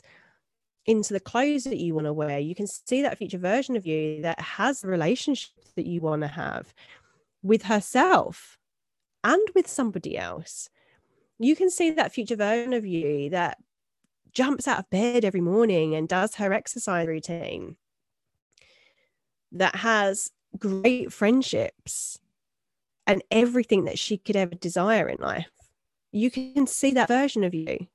into 0.85 1.13
the 1.13 1.19
clothes 1.19 1.65
that 1.65 1.77
you 1.77 1.93
want 1.93 2.07
to 2.07 2.13
wear. 2.13 2.39
You 2.39 2.55
can 2.55 2.65
see 2.65 3.01
that 3.01 3.17
future 3.17 3.37
version 3.37 3.75
of 3.75 3.85
you 3.85 4.21
that 4.21 4.39
has 4.39 4.81
the 4.81 4.87
relationship 4.87 5.51
that 5.75 5.85
you 5.85 6.01
want 6.01 6.21
to 6.21 6.27
have 6.27 6.73
with 7.43 7.63
herself 7.63 8.57
and 9.23 9.41
with 9.53 9.67
somebody 9.67 10.17
else. 10.17 10.69
You 11.39 11.55
can 11.55 11.69
see 11.69 11.91
that 11.91 12.13
future 12.13 12.35
version 12.35 12.73
of 12.73 12.85
you 12.85 13.29
that 13.29 13.57
jumps 14.31 14.67
out 14.67 14.79
of 14.79 14.89
bed 14.89 15.25
every 15.25 15.41
morning 15.41 15.93
and 15.93 16.07
does 16.07 16.35
her 16.35 16.53
exercise 16.53 17.07
routine, 17.07 17.75
that 19.51 19.77
has 19.77 20.31
great 20.57 21.11
friendships 21.11 22.19
and 23.05 23.23
everything 23.31 23.85
that 23.85 23.99
she 23.99 24.17
could 24.17 24.35
ever 24.35 24.55
desire 24.55 25.07
in 25.07 25.17
life. 25.19 25.49
You 26.11 26.31
can 26.31 26.67
see 26.67 26.91
that 26.91 27.07
version 27.07 27.43
of 27.43 27.53
you, 27.53 27.87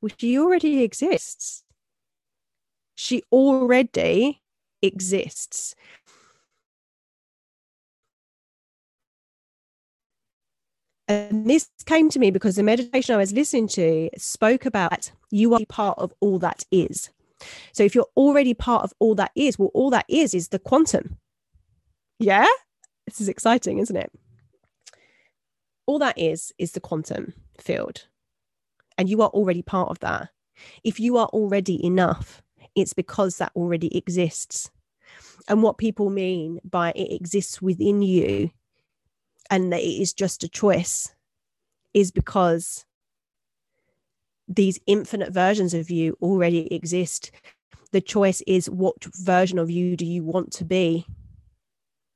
which 0.00 0.14
she 0.18 0.38
already 0.38 0.82
exists. 0.82 1.64
She 2.94 3.22
already 3.32 4.42
exists. 4.82 5.74
And 11.08 11.48
this 11.48 11.68
came 11.84 12.08
to 12.10 12.18
me 12.18 12.30
because 12.30 12.56
the 12.56 12.62
meditation 12.62 13.14
I 13.14 13.18
was 13.18 13.32
listening 13.32 13.68
to 13.68 14.08
spoke 14.16 14.66
about 14.66 15.10
you 15.30 15.54
are 15.54 15.60
part 15.68 15.98
of 15.98 16.12
all 16.20 16.38
that 16.38 16.64
is. 16.70 17.10
So 17.72 17.84
if 17.84 17.94
you're 17.94 18.08
already 18.16 18.54
part 18.54 18.84
of 18.84 18.92
all 18.98 19.14
that 19.16 19.32
is, 19.34 19.58
well, 19.58 19.70
all 19.74 19.90
that 19.90 20.06
is 20.08 20.34
is 20.34 20.48
the 20.48 20.58
quantum. 20.58 21.18
Yeah? 22.18 22.46
This 23.06 23.20
is 23.20 23.28
exciting, 23.28 23.78
isn't 23.78 23.96
it? 23.96 24.12
All 25.86 25.98
that 25.98 26.18
is 26.18 26.52
is 26.58 26.72
the 26.72 26.80
quantum 26.80 27.34
field. 27.60 28.06
And 28.96 29.08
you 29.08 29.22
are 29.22 29.30
already 29.30 29.62
part 29.62 29.90
of 29.90 29.98
that. 30.00 30.28
If 30.84 31.00
you 31.00 31.16
are 31.16 31.26
already 31.28 31.84
enough, 31.84 32.42
it's 32.74 32.92
because 32.92 33.38
that 33.38 33.52
already 33.56 33.96
exists. 33.96 34.70
And 35.48 35.62
what 35.62 35.78
people 35.78 36.08
mean 36.10 36.60
by 36.64 36.92
it 36.92 37.12
exists 37.12 37.60
within 37.60 38.02
you 38.02 38.50
and 39.50 39.72
that 39.72 39.80
it 39.80 40.00
is 40.00 40.12
just 40.12 40.44
a 40.44 40.48
choice 40.48 41.14
is 41.92 42.10
because 42.10 42.86
these 44.54 44.78
infinite 44.86 45.32
versions 45.32 45.74
of 45.74 45.90
you 45.90 46.16
already 46.20 46.72
exist. 46.74 47.30
The 47.92 48.00
choice 48.00 48.42
is 48.46 48.68
what 48.68 49.04
version 49.04 49.58
of 49.58 49.70
you 49.70 49.96
do 49.96 50.06
you 50.06 50.22
want 50.22 50.52
to 50.54 50.64
be 50.64 51.06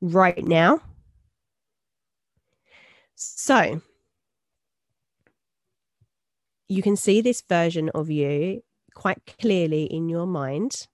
right 0.00 0.44
now? 0.44 0.80
So 3.14 3.80
you 6.68 6.82
can 6.82 6.96
see 6.96 7.20
this 7.20 7.42
version 7.48 7.88
of 7.90 8.10
you 8.10 8.62
quite 8.94 9.22
clearly 9.38 9.84
in 9.84 10.08
your 10.08 10.26
mind. 10.26 10.86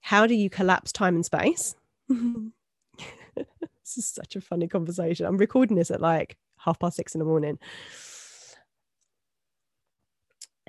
How 0.00 0.26
do 0.26 0.34
you 0.34 0.48
collapse 0.48 0.92
time 0.92 1.16
and 1.16 1.24
space? 1.24 1.74
this 2.08 3.96
is 3.96 4.06
such 4.06 4.36
a 4.36 4.40
funny 4.40 4.68
conversation. 4.68 5.26
I'm 5.26 5.36
recording 5.36 5.76
this 5.76 5.90
at 5.90 6.00
like 6.00 6.36
half 6.58 6.78
past 6.78 6.96
six 6.96 7.14
in 7.14 7.18
the 7.18 7.24
morning. 7.24 7.58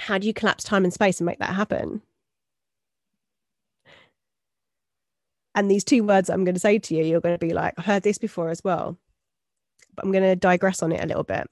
How 0.10 0.18
do 0.18 0.26
you 0.26 0.34
collapse 0.34 0.64
time 0.64 0.86
and 0.86 0.92
space 0.92 1.20
and 1.20 1.28
make 1.28 1.38
that 1.38 1.54
happen? 1.54 2.02
And 5.54 5.70
these 5.70 5.84
two 5.84 6.04
words 6.04 6.32
I'm 6.32 6.44
going 6.44 6.56
to 6.56 6.60
say 6.60 6.80
to 6.80 6.96
you, 6.96 7.04
you're 7.04 7.22
going 7.22 7.36
to 7.36 7.46
be 7.46 7.54
like, 7.54 7.76
I've 7.78 7.86
heard 7.86 8.02
this 8.02 8.18
before 8.18 8.50
as 8.50 8.64
well. 8.64 8.98
But 9.94 10.04
I'm 10.04 10.12
going 10.12 10.24
to 10.24 10.36
digress 10.36 10.82
on 10.82 10.92
it 10.92 11.04
a 11.04 11.06
little 11.06 11.24
bit. 11.24 11.48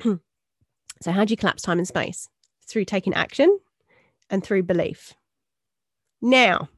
so, 1.02 1.10
how 1.10 1.24
do 1.24 1.32
you 1.32 1.36
collapse 1.36 1.62
time 1.62 1.78
and 1.78 1.88
space? 1.88 2.28
Through 2.68 2.84
taking 2.84 3.14
action 3.14 3.58
and 4.30 4.44
through 4.44 4.62
belief. 4.62 5.14
Now, 6.22 6.68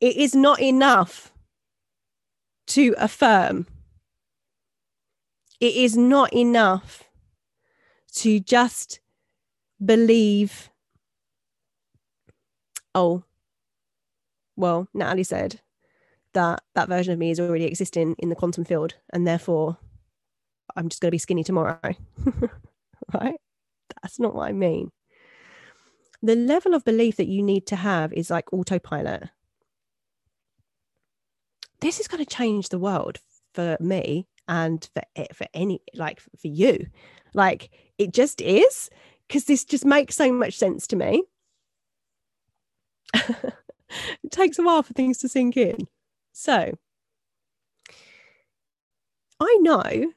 it 0.00 0.16
is 0.16 0.34
not 0.34 0.60
enough 0.60 1.32
to 2.66 2.96
affirm. 2.98 3.68
It 5.60 5.76
is 5.76 5.96
not 5.96 6.34
enough 6.34 7.04
to 8.16 8.40
just 8.40 9.00
believe, 9.84 10.70
oh, 12.94 13.24
well, 14.56 14.88
Natalie 14.94 15.24
said 15.24 15.60
that 16.34 16.62
that 16.74 16.88
version 16.88 17.12
of 17.12 17.18
me 17.18 17.30
is 17.30 17.40
already 17.40 17.64
existing 17.64 18.14
in 18.18 18.28
the 18.28 18.36
quantum 18.36 18.64
field, 18.64 18.94
and 19.12 19.26
therefore 19.26 19.78
I'm 20.76 20.88
just 20.88 21.00
going 21.00 21.08
to 21.08 21.12
be 21.12 21.18
skinny 21.18 21.44
tomorrow. 21.44 21.78
right? 23.14 23.40
That's 24.02 24.18
not 24.18 24.34
what 24.34 24.48
I 24.48 24.52
mean. 24.52 24.90
The 26.22 26.36
level 26.36 26.74
of 26.74 26.84
belief 26.84 27.16
that 27.16 27.26
you 27.26 27.42
need 27.42 27.66
to 27.66 27.76
have 27.76 28.12
is 28.12 28.30
like 28.30 28.52
autopilot 28.52 29.30
this 31.82 31.98
is 31.98 32.08
going 32.08 32.24
to 32.24 32.34
change 32.34 32.68
the 32.68 32.78
world 32.78 33.18
for 33.52 33.76
me 33.80 34.26
and 34.48 34.88
for 34.94 35.02
for 35.34 35.46
any 35.54 35.80
like 35.94 36.20
for 36.20 36.48
you. 36.48 36.86
Like 37.34 37.70
it 37.98 38.12
just 38.12 38.40
is 38.40 38.90
because 39.26 39.44
this 39.44 39.64
just 39.64 39.84
makes 39.84 40.16
so 40.16 40.32
much 40.32 40.54
sense 40.54 40.86
to 40.88 40.96
me. 40.96 41.22
It 44.24 44.30
takes 44.30 44.58
a 44.58 44.62
while 44.62 44.82
for 44.82 44.94
things 44.94 45.18
to 45.18 45.28
sink 45.28 45.56
in. 45.56 45.86
So 46.32 46.72
i 49.40 49.58
know 49.60 50.12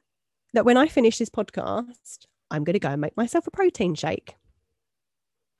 that 0.54 0.66
when 0.66 0.78
i 0.78 0.88
finish 0.88 1.18
this 1.18 1.30
podcast 1.30 2.28
i'm 2.52 2.64
going 2.64 2.74
to 2.74 2.80
go 2.80 2.90
and 2.90 3.02
make 3.02 3.18
myself 3.18 3.48
a 3.48 3.52
protein 3.52 3.96
shake. 3.96 4.36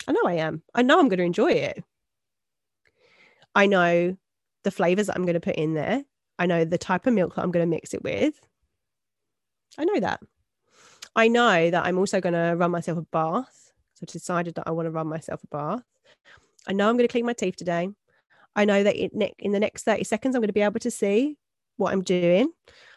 I 0.08 0.12
know 0.12 0.22
i 0.26 0.34
am. 0.34 0.62
I 0.74 0.82
know 0.84 1.00
i'm 1.00 1.10
going 1.10 1.18
to 1.18 1.26
enjoy 1.26 1.52
it. 1.52 1.84
I 3.56 3.66
know 3.66 4.18
the 4.64 4.72
flavors 4.72 5.10
I'm 5.10 5.24
going 5.24 5.36
to 5.36 5.40
put 5.40 5.56
in 5.56 5.74
there. 5.74 6.04
I 6.38 6.46
know 6.46 6.66
the 6.66 6.78
type 6.78 7.08
of 7.08 7.14
milk 7.14 7.36
that 7.36 7.44
I'm 7.44 7.52
going 7.52 7.66
to 7.66 7.76
mix 7.76 7.94
it 7.94 8.04
with. 8.04 8.40
I 9.78 9.86
know 9.86 10.00
that. 10.00 10.22
I 11.16 11.28
know 11.28 11.70
that 11.70 11.86
I'm 11.86 11.98
also 11.98 12.20
going 12.20 12.34
to 12.34 12.56
run 12.56 12.72
myself 12.72 12.98
a 12.98 13.02
bath. 13.04 13.72
So 13.96 14.06
I 14.08 14.12
decided 14.12 14.56
that 14.56 14.68
I 14.68 14.72
want 14.72 14.88
to 14.88 14.92
run 14.92 15.08
myself 15.08 15.44
a 15.44 15.48
bath. 15.48 15.84
I 16.68 16.74
know 16.74 16.90
I'm 16.90 16.98
going 16.98 17.08
to 17.08 17.12
clean 17.12 17.26
my 17.26 17.34
teeth 17.34 17.56
today. 17.56 17.90
I 18.56 18.66
know 18.66 18.84
that 18.84 18.96
in 18.96 19.52
the 19.52 19.60
next 19.60 19.84
30 19.84 20.04
seconds, 20.04 20.36
I'm 20.36 20.42
going 20.42 20.48
to 20.48 20.54
be 20.54 20.62
able 20.62 20.80
to 20.80 20.92
see 20.92 21.38
what 21.78 21.94
I'm 21.94 22.04
doing. 22.04 22.52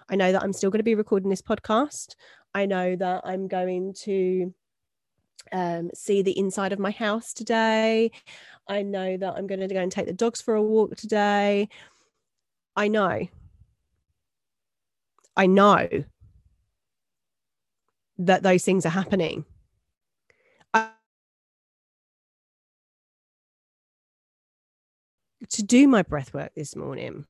I 0.08 0.16
know 0.16 0.32
that 0.32 0.42
I'm 0.42 0.52
still 0.52 0.70
going 0.70 0.78
to 0.78 0.84
be 0.84 0.94
recording 0.94 1.30
this 1.30 1.42
podcast. 1.42 2.14
I 2.54 2.66
know 2.66 2.96
that 2.96 3.22
I'm 3.24 3.46
going 3.48 3.94
to 4.04 4.54
um, 5.52 5.90
see 5.94 6.22
the 6.22 6.36
inside 6.38 6.72
of 6.72 6.78
my 6.78 6.90
house 6.90 7.32
today. 7.32 8.10
I 8.68 8.82
know 8.82 9.16
that 9.16 9.34
I'm 9.36 9.46
going 9.46 9.60
to 9.60 9.68
go 9.68 9.80
and 9.80 9.92
take 9.92 10.06
the 10.06 10.12
dogs 10.12 10.40
for 10.40 10.54
a 10.54 10.62
walk 10.62 10.96
today. 10.96 11.68
I 12.76 12.88
know. 12.88 13.28
I 15.36 15.46
know 15.46 15.88
that 18.18 18.42
those 18.42 18.64
things 18.64 18.84
are 18.84 18.90
happening. 18.90 19.44
To 25.50 25.62
do 25.62 25.88
my 25.88 26.02
breath 26.02 26.34
work 26.34 26.52
this 26.54 26.76
morning, 26.76 27.24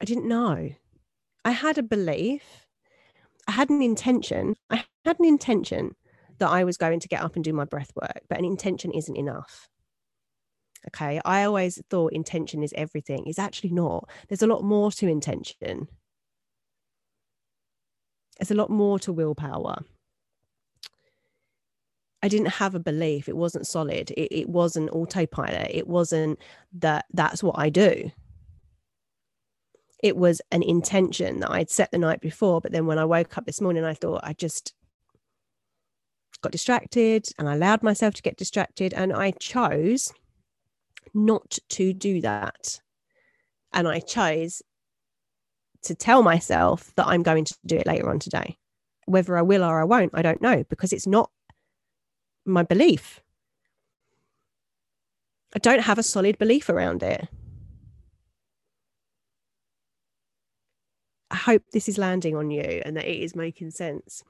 I 0.00 0.04
didn't 0.04 0.28
know. 0.28 0.70
I 1.44 1.50
had 1.50 1.78
a 1.78 1.82
belief, 1.82 2.66
I 3.48 3.52
had 3.52 3.70
an 3.70 3.82
intention. 3.82 4.54
I 4.70 4.84
had 5.04 5.18
an 5.18 5.24
intention 5.24 5.96
that 6.38 6.50
I 6.50 6.62
was 6.64 6.76
going 6.76 7.00
to 7.00 7.08
get 7.08 7.22
up 7.22 7.34
and 7.34 7.44
do 7.44 7.52
my 7.52 7.64
breath 7.64 7.90
work, 7.96 8.20
but 8.28 8.38
an 8.38 8.44
intention 8.44 8.92
isn't 8.92 9.16
enough. 9.16 9.68
Okay. 10.88 11.20
I 11.24 11.44
always 11.44 11.82
thought 11.90 12.12
intention 12.12 12.62
is 12.62 12.72
everything. 12.76 13.26
It's 13.26 13.38
actually 13.38 13.70
not. 13.70 14.08
There's 14.28 14.42
a 14.42 14.46
lot 14.46 14.62
more 14.62 14.92
to 14.92 15.08
intention. 15.08 15.88
There's 18.38 18.50
a 18.50 18.54
lot 18.54 18.70
more 18.70 18.98
to 19.00 19.12
willpower. 19.12 19.84
I 22.22 22.28
didn't 22.28 22.48
have 22.48 22.74
a 22.74 22.80
belief. 22.80 23.28
It 23.28 23.36
wasn't 23.36 23.66
solid. 23.66 24.10
It, 24.12 24.40
it 24.40 24.48
wasn't 24.48 24.90
autopilot. 24.90 25.70
It 25.72 25.86
wasn't 25.86 26.38
that 26.78 27.06
that's 27.12 27.42
what 27.42 27.58
I 27.58 27.68
do. 27.68 28.10
It 30.02 30.16
was 30.16 30.40
an 30.50 30.62
intention 30.62 31.40
that 31.40 31.50
I'd 31.50 31.70
set 31.70 31.90
the 31.90 31.98
night 31.98 32.20
before. 32.20 32.60
But 32.60 32.72
then 32.72 32.86
when 32.86 32.98
I 32.98 33.04
woke 33.04 33.38
up 33.38 33.46
this 33.46 33.60
morning, 33.60 33.84
I 33.84 33.94
thought, 33.94 34.20
I 34.24 34.32
just, 34.32 34.74
got 36.40 36.52
distracted 36.52 37.28
and 37.38 37.48
I 37.48 37.54
allowed 37.54 37.82
myself 37.82 38.14
to 38.14 38.22
get 38.22 38.36
distracted. 38.36 38.94
And 38.94 39.12
I 39.12 39.32
chose 39.32 40.12
not 41.14 41.58
to 41.70 41.92
do 41.92 42.20
that. 42.20 42.80
And 43.72 43.86
I 43.86 44.00
chose 44.00 44.62
to 45.82 45.94
tell 45.94 46.22
myself 46.22 46.92
that 46.96 47.06
I'm 47.06 47.22
going 47.22 47.44
to 47.44 47.54
do 47.66 47.76
it 47.76 47.86
later 47.86 48.08
on 48.10 48.18
today. 48.18 48.56
Whether 49.06 49.36
I 49.36 49.42
will 49.42 49.64
or 49.64 49.80
I 49.80 49.84
won't, 49.84 50.12
I 50.14 50.22
don't 50.22 50.42
know 50.42 50.64
because 50.68 50.92
it's 50.92 51.06
not 51.06 51.30
my 52.44 52.62
belief. 52.62 53.20
I 55.54 55.58
don't 55.58 55.82
have 55.82 55.98
a 55.98 56.02
solid 56.02 56.38
belief 56.38 56.68
around 56.68 57.02
it. 57.02 57.28
I 61.30 61.36
hope 61.36 61.62
this 61.72 61.88
is 61.88 61.98
landing 61.98 62.36
on 62.36 62.50
you 62.50 62.82
and 62.84 62.96
that 62.96 63.06
it 63.06 63.22
is 63.22 63.36
making 63.36 63.70
sense. 63.70 64.22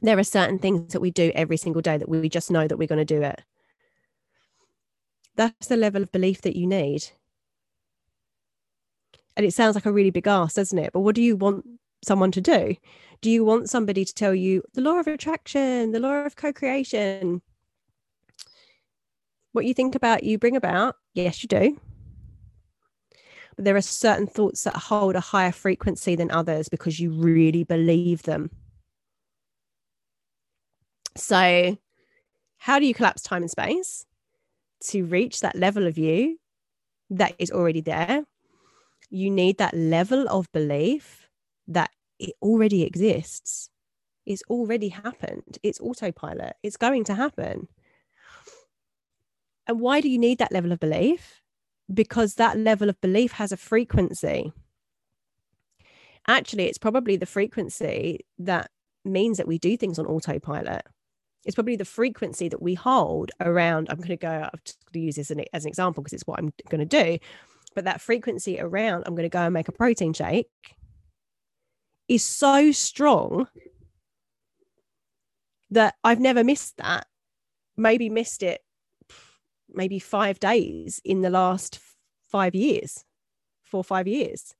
There 0.00 0.18
are 0.18 0.24
certain 0.24 0.58
things 0.58 0.92
that 0.92 1.00
we 1.00 1.10
do 1.10 1.32
every 1.34 1.56
single 1.56 1.82
day 1.82 1.96
that 1.96 2.08
we 2.08 2.28
just 2.28 2.50
know 2.50 2.66
that 2.66 2.76
we're 2.76 2.88
going 2.88 3.04
to 3.04 3.04
do 3.04 3.22
it. 3.22 3.42
That's 5.36 5.66
the 5.66 5.76
level 5.76 6.02
of 6.02 6.12
belief 6.12 6.42
that 6.42 6.56
you 6.56 6.66
need. 6.66 7.10
And 9.36 9.44
it 9.44 9.52
sounds 9.52 9.74
like 9.74 9.86
a 9.86 9.92
really 9.92 10.10
big 10.10 10.26
ask, 10.28 10.56
doesn't 10.56 10.78
it? 10.78 10.92
But 10.92 11.00
what 11.00 11.14
do 11.14 11.22
you 11.22 11.36
want 11.36 11.66
someone 12.04 12.30
to 12.32 12.40
do? 12.40 12.76
Do 13.20 13.30
you 13.30 13.44
want 13.44 13.70
somebody 13.70 14.04
to 14.04 14.14
tell 14.14 14.34
you 14.34 14.62
the 14.74 14.80
law 14.80 14.98
of 14.98 15.06
attraction, 15.06 15.92
the 15.92 16.00
law 16.00 16.24
of 16.24 16.36
co 16.36 16.52
creation? 16.52 17.42
What 19.52 19.64
you 19.64 19.74
think 19.74 19.94
about, 19.94 20.24
you 20.24 20.38
bring 20.38 20.56
about? 20.56 20.96
Yes, 21.14 21.42
you 21.42 21.48
do. 21.48 21.80
But 23.56 23.64
there 23.64 23.76
are 23.76 23.80
certain 23.80 24.26
thoughts 24.26 24.64
that 24.64 24.76
hold 24.76 25.14
a 25.14 25.20
higher 25.20 25.52
frequency 25.52 26.16
than 26.16 26.30
others 26.30 26.68
because 26.68 26.98
you 26.98 27.10
really 27.10 27.62
believe 27.62 28.22
them. 28.24 28.50
So, 31.16 31.78
how 32.58 32.78
do 32.78 32.86
you 32.86 32.94
collapse 32.94 33.22
time 33.22 33.42
and 33.42 33.50
space 33.50 34.04
to 34.88 35.04
reach 35.04 35.40
that 35.40 35.54
level 35.54 35.86
of 35.86 35.96
you 35.96 36.38
that 37.10 37.34
is 37.38 37.52
already 37.52 37.80
there? 37.80 38.24
You 39.14 39.30
need 39.30 39.58
that 39.58 39.74
level 39.74 40.28
of 40.28 40.50
belief 40.52 41.28
that 41.68 41.90
it 42.18 42.34
already 42.42 42.82
exists. 42.82 43.70
It's 44.26 44.42
already 44.48 44.88
happened. 44.88 45.58
It's 45.62 45.80
autopilot. 45.80 46.54
It's 46.62 46.76
going 46.76 47.04
to 47.04 47.14
happen. 47.14 47.68
And 49.66 49.80
why 49.80 50.00
do 50.00 50.08
you 50.08 50.18
need 50.18 50.38
that 50.38 50.52
level 50.52 50.72
of 50.72 50.80
belief? 50.80 51.44
because 51.92 52.34
that 52.34 52.58
level 52.58 52.88
of 52.88 53.00
belief 53.00 53.32
has 53.32 53.52
a 53.52 53.56
frequency. 53.56 54.52
Actually, 56.26 56.64
it's 56.64 56.78
probably 56.78 57.16
the 57.16 57.26
frequency 57.26 58.20
that 58.38 58.70
means 59.04 59.36
that 59.36 59.46
we 59.46 59.58
do 59.58 59.76
things 59.76 59.98
on 59.98 60.06
autopilot. 60.06 60.82
It's 61.44 61.54
probably 61.54 61.76
the 61.76 61.84
frequency 61.84 62.48
that 62.48 62.62
we 62.62 62.72
hold 62.72 63.30
around. 63.40 63.88
I'm 63.90 63.98
going 63.98 64.08
to 64.08 64.16
go, 64.16 64.30
I'm 64.30 64.60
just 64.64 64.78
going 64.86 65.02
to 65.02 65.06
use 65.06 65.16
this 65.16 65.30
as 65.30 65.36
an, 65.36 65.44
as 65.52 65.64
an 65.64 65.68
example 65.68 66.02
because 66.02 66.14
it's 66.14 66.26
what 66.26 66.38
I'm 66.38 66.54
going 66.70 66.86
to 66.86 67.04
do. 67.04 67.18
But 67.74 67.84
that 67.84 68.00
frequency 68.00 68.60
around, 68.60 69.04
I'm 69.06 69.14
going 69.14 69.24
to 69.24 69.28
go 69.28 69.40
and 69.40 69.54
make 69.54 69.68
a 69.68 69.72
protein 69.72 70.12
shake 70.12 70.48
is 72.06 72.22
so 72.22 72.70
strong 72.70 73.48
that 75.70 75.94
I've 76.04 76.20
never 76.20 76.44
missed 76.44 76.76
that. 76.76 77.06
Maybe 77.76 78.08
missed 78.08 78.42
it 78.42 78.60
maybe 79.68 79.98
five 79.98 80.38
days 80.38 81.00
in 81.04 81.22
the 81.22 81.30
last 81.30 81.80
five 82.30 82.54
years, 82.54 83.04
four 83.62 83.80
or 83.80 83.84
five 83.84 84.06
years. 84.06 84.54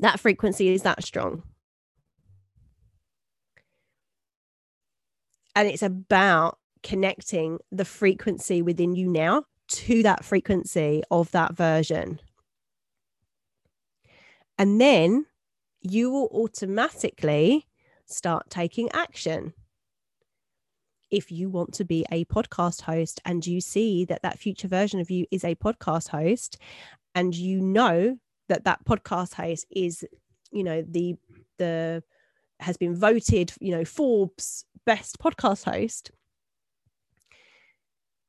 That 0.00 0.20
frequency 0.20 0.68
is 0.68 0.82
that 0.82 1.02
strong. 1.02 1.42
And 5.54 5.66
it's 5.66 5.82
about 5.82 6.58
connecting 6.82 7.58
the 7.72 7.86
frequency 7.86 8.60
within 8.60 8.94
you 8.94 9.08
now 9.08 9.44
to 9.68 10.02
that 10.02 10.24
frequency 10.24 11.02
of 11.10 11.30
that 11.32 11.56
version. 11.56 12.20
And 14.58 14.80
then 14.80 15.26
you 15.80 16.10
will 16.10 16.28
automatically 16.32 17.66
start 18.06 18.48
taking 18.50 18.90
action 18.92 19.52
if 21.10 21.30
you 21.30 21.48
want 21.48 21.72
to 21.74 21.84
be 21.84 22.04
a 22.10 22.24
podcast 22.26 22.82
host 22.82 23.20
and 23.24 23.46
you 23.46 23.60
see 23.60 24.04
that 24.04 24.22
that 24.22 24.38
future 24.38 24.68
version 24.68 25.00
of 25.00 25.10
you 25.10 25.24
is 25.30 25.44
a 25.44 25.54
podcast 25.54 26.08
host 26.08 26.58
and 27.14 27.34
you 27.34 27.60
know 27.60 28.18
that 28.48 28.64
that 28.64 28.84
podcast 28.84 29.34
host 29.34 29.66
is 29.70 30.04
you 30.50 30.64
know 30.64 30.82
the 30.88 31.14
the 31.58 32.02
has 32.60 32.76
been 32.76 32.96
voted 32.96 33.52
you 33.60 33.70
know 33.70 33.84
forbes 33.84 34.64
best 34.84 35.18
podcast 35.18 35.64
host 35.64 36.10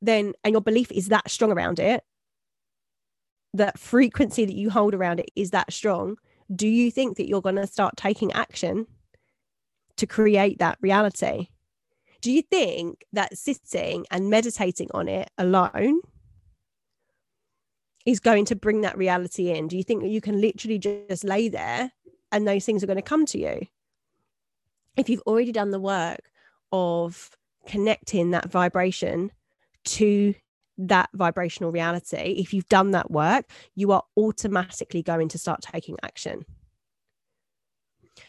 then 0.00 0.32
and 0.44 0.52
your 0.52 0.60
belief 0.60 0.90
is 0.92 1.08
that 1.08 1.30
strong 1.30 1.50
around 1.50 1.78
it 1.78 2.02
that 3.54 3.78
frequency 3.78 4.44
that 4.44 4.54
you 4.54 4.70
hold 4.70 4.94
around 4.94 5.20
it 5.20 5.30
is 5.34 5.50
that 5.50 5.72
strong 5.72 6.16
do 6.54 6.68
you 6.68 6.90
think 6.90 7.16
that 7.16 7.28
you're 7.28 7.42
going 7.42 7.56
to 7.56 7.66
start 7.66 7.96
taking 7.96 8.32
action 8.32 8.86
to 9.96 10.06
create 10.06 10.58
that 10.58 10.78
reality 10.80 11.48
do 12.20 12.32
you 12.32 12.42
think 12.42 13.04
that 13.12 13.36
sitting 13.36 14.04
and 14.10 14.28
meditating 14.30 14.88
on 14.92 15.08
it 15.08 15.30
alone 15.38 16.00
is 18.04 18.20
going 18.20 18.44
to 18.46 18.56
bring 18.56 18.80
that 18.80 18.98
reality 18.98 19.50
in? 19.50 19.68
Do 19.68 19.76
you 19.76 19.84
think 19.84 20.02
that 20.02 20.08
you 20.08 20.20
can 20.20 20.40
literally 20.40 20.78
just 20.78 21.24
lay 21.24 21.48
there 21.48 21.92
and 22.32 22.46
those 22.46 22.64
things 22.64 22.82
are 22.82 22.86
going 22.86 22.96
to 22.96 23.02
come 23.02 23.26
to 23.26 23.38
you? 23.38 23.66
If 24.96 25.08
you've 25.08 25.22
already 25.26 25.52
done 25.52 25.70
the 25.70 25.80
work 25.80 26.30
of 26.72 27.30
connecting 27.66 28.30
that 28.30 28.50
vibration 28.50 29.30
to 29.88 30.34
that 30.78 31.10
vibrational 31.12 31.72
reality, 31.72 32.36
if 32.38 32.54
you've 32.54 32.68
done 32.68 32.92
that 32.92 33.10
work, 33.10 33.46
you 33.74 33.92
are 33.92 34.04
automatically 34.16 35.02
going 35.02 35.28
to 35.28 35.38
start 35.38 35.60
taking 35.60 35.96
action. 36.02 36.44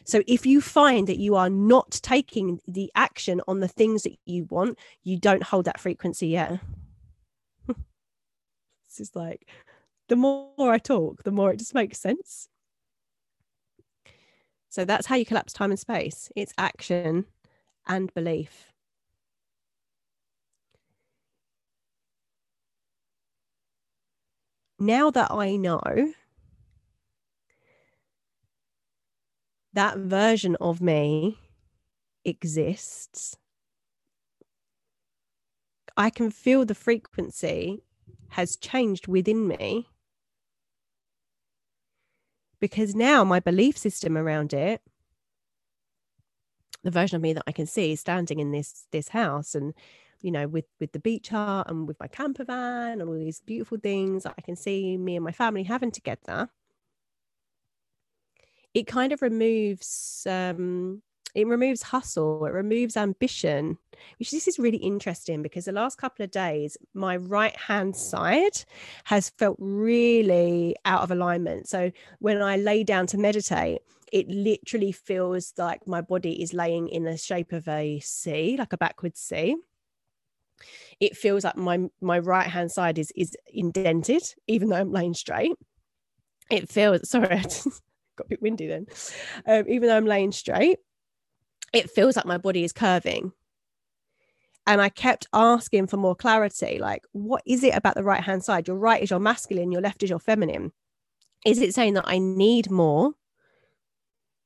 So 0.06 0.22
if 0.28 0.46
you 0.46 0.62
find 0.62 1.08
that 1.08 1.18
you 1.18 1.36
are 1.36 1.50
not 1.50 2.00
taking 2.04 2.60
the 2.68 2.92
action 2.96 3.42
on 3.48 3.60
the 3.60 3.68
things 3.68 4.04
that 4.04 4.16
you 4.26 4.46
want, 4.46 4.78
you 5.04 5.18
don't 5.18 5.44
hold 5.44 5.66
that 5.66 5.80
frequency 5.80 6.28
yet. 6.28 6.60
this 7.68 9.00
is 9.00 9.16
like 9.16 9.48
the 10.08 10.16
more 10.16 10.72
I 10.74 10.78
talk, 10.78 11.24
the 11.24 11.32
more 11.32 11.52
it 11.52 11.60
just 11.60 11.76
makes 11.76 12.00
sense. 12.00 12.48
So 14.70 14.86
that's 14.86 15.08
how 15.08 15.16
you 15.16 15.26
collapse 15.26 15.54
time 15.54 15.72
and 15.72 15.80
space 15.80 16.32
it's 16.36 16.54
action 16.58 17.26
and 17.88 18.14
belief. 18.14 18.69
Now 24.80 25.12
that 25.12 25.30
I 25.30 25.58
know 25.58 26.14
that 29.74 29.98
version 29.98 30.56
of 30.62 30.82
me 30.82 31.38
exists, 32.24 33.36
I 35.98 36.10
can 36.10 36.32
feel 36.32 36.66
the 36.66 36.76
frequency 36.76 37.84
has 38.30 38.56
changed 38.56 39.08
within 39.08 39.48
me. 39.48 39.90
Because 42.62 42.96
now 42.96 43.24
my 43.24 43.40
belief 43.40 43.78
system 43.78 44.18
around 44.18 44.54
it 44.54 44.82
the 46.84 46.92
version 46.92 47.16
of 47.18 47.22
me 47.22 47.34
that 47.34 47.44
I 47.46 47.52
can 47.52 47.66
see 47.66 47.96
standing 47.96 48.40
in 48.40 48.52
this 48.52 48.86
this 48.92 49.10
house 49.10 49.56
and 49.56 49.74
you 50.22 50.32
know 50.32 50.48
with 50.48 50.66
with 50.80 50.92
the 50.92 51.00
beach 51.00 51.30
hut 51.30 51.70
and 51.70 51.88
with 51.88 52.00
my 52.00 52.08
camper 52.08 52.44
van 52.44 53.00
and 53.00 53.10
all 53.10 53.16
these 53.16 53.42
beautiful 53.42 53.78
things 53.78 54.26
I 54.26 54.42
can 54.44 54.56
see 54.56 54.98
me 54.98 55.16
and 55.16 55.26
my 55.26 55.32
family 55.32 55.64
having 55.64 55.92
together. 55.92 56.50
It 58.74 58.86
kind 58.86 59.12
of 59.12 59.22
removes 59.22 60.26
um, 60.30 61.02
it 61.36 61.48
removes 61.48 61.84
hustle 61.84 62.46
it 62.46 62.54
removes 62.54 62.98
ambition 62.98 63.78
which 64.18 64.32
this 64.32 64.48
is 64.48 64.58
really 64.58 64.78
interesting 64.78 65.42
because 65.42 65.66
the 65.66 65.72
last 65.72 65.98
couple 65.98 66.24
of 66.24 66.32
days 66.32 66.78
my 66.94 67.18
right 67.18 67.56
hand 67.56 67.96
side 67.96 68.64
has 69.04 69.30
felt 69.30 69.58
really 69.60 70.76
out 70.86 71.02
of 71.02 71.12
alignment. 71.12 71.68
So 71.68 71.92
when 72.20 72.42
i 72.42 72.58
lay 72.58 72.84
down 72.84 73.08
to 73.08 73.18
meditate 73.18 73.82
it 74.12 74.28
literally 74.28 74.92
feels 74.92 75.54
like 75.58 75.88
my 75.88 76.02
body 76.02 76.42
is 76.42 76.54
laying 76.54 76.88
in 76.88 77.04
the 77.04 77.18
shape 77.18 77.52
of 77.52 77.68
a 77.68 78.00
c 78.00 78.56
like 78.58 78.74
a 78.74 78.78
backwards 78.78 79.20
c 79.20 79.56
it 81.00 81.16
feels 81.16 81.44
like 81.44 81.58
my 81.58 81.80
my 82.02 82.20
right 82.20 82.48
hand 82.48 82.72
side 82.72 82.98
is 82.98 83.12
is 83.16 83.36
indented 83.54 84.24
even 84.48 84.70
though 84.70 84.76
i'm 84.76 84.92
laying 84.92 85.14
straight 85.14 85.54
it 86.50 86.70
feels 86.70 87.10
sorry 87.10 87.42
got 88.20 88.26
a 88.26 88.30
bit 88.30 88.42
windy 88.42 88.68
then. 88.68 88.86
Um, 89.48 89.66
even 89.68 89.88
though 89.88 89.98
I'm 89.98 90.06
laying 90.06 90.32
straight, 90.32 90.78
it 91.74 91.90
feels 91.90 92.16
like 92.16 92.26
my 92.26 92.38
body 92.38 92.64
is 92.64 92.74
curving. 92.74 93.32
And 94.68 94.82
I 94.82 94.90
kept 94.90 95.28
asking 95.34 95.88
for 95.88 95.98
more 95.98 96.16
clarity 96.16 96.78
like, 96.80 97.04
what 97.12 97.42
is 97.48 97.64
it 97.64 97.76
about 97.76 97.96
the 97.96 98.04
right 98.04 98.22
hand 98.22 98.44
side? 98.44 98.68
Your 98.68 98.78
right 98.78 99.02
is 99.02 99.10
your 99.10 99.20
masculine, 99.20 99.72
your 99.72 99.82
left 99.82 100.04
is 100.04 100.10
your 100.10 100.20
feminine. 100.20 100.72
Is 101.46 101.60
it 101.60 101.74
saying 101.74 101.96
that 101.96 102.08
I 102.08 102.20
need 102.20 102.70
more 102.70 103.14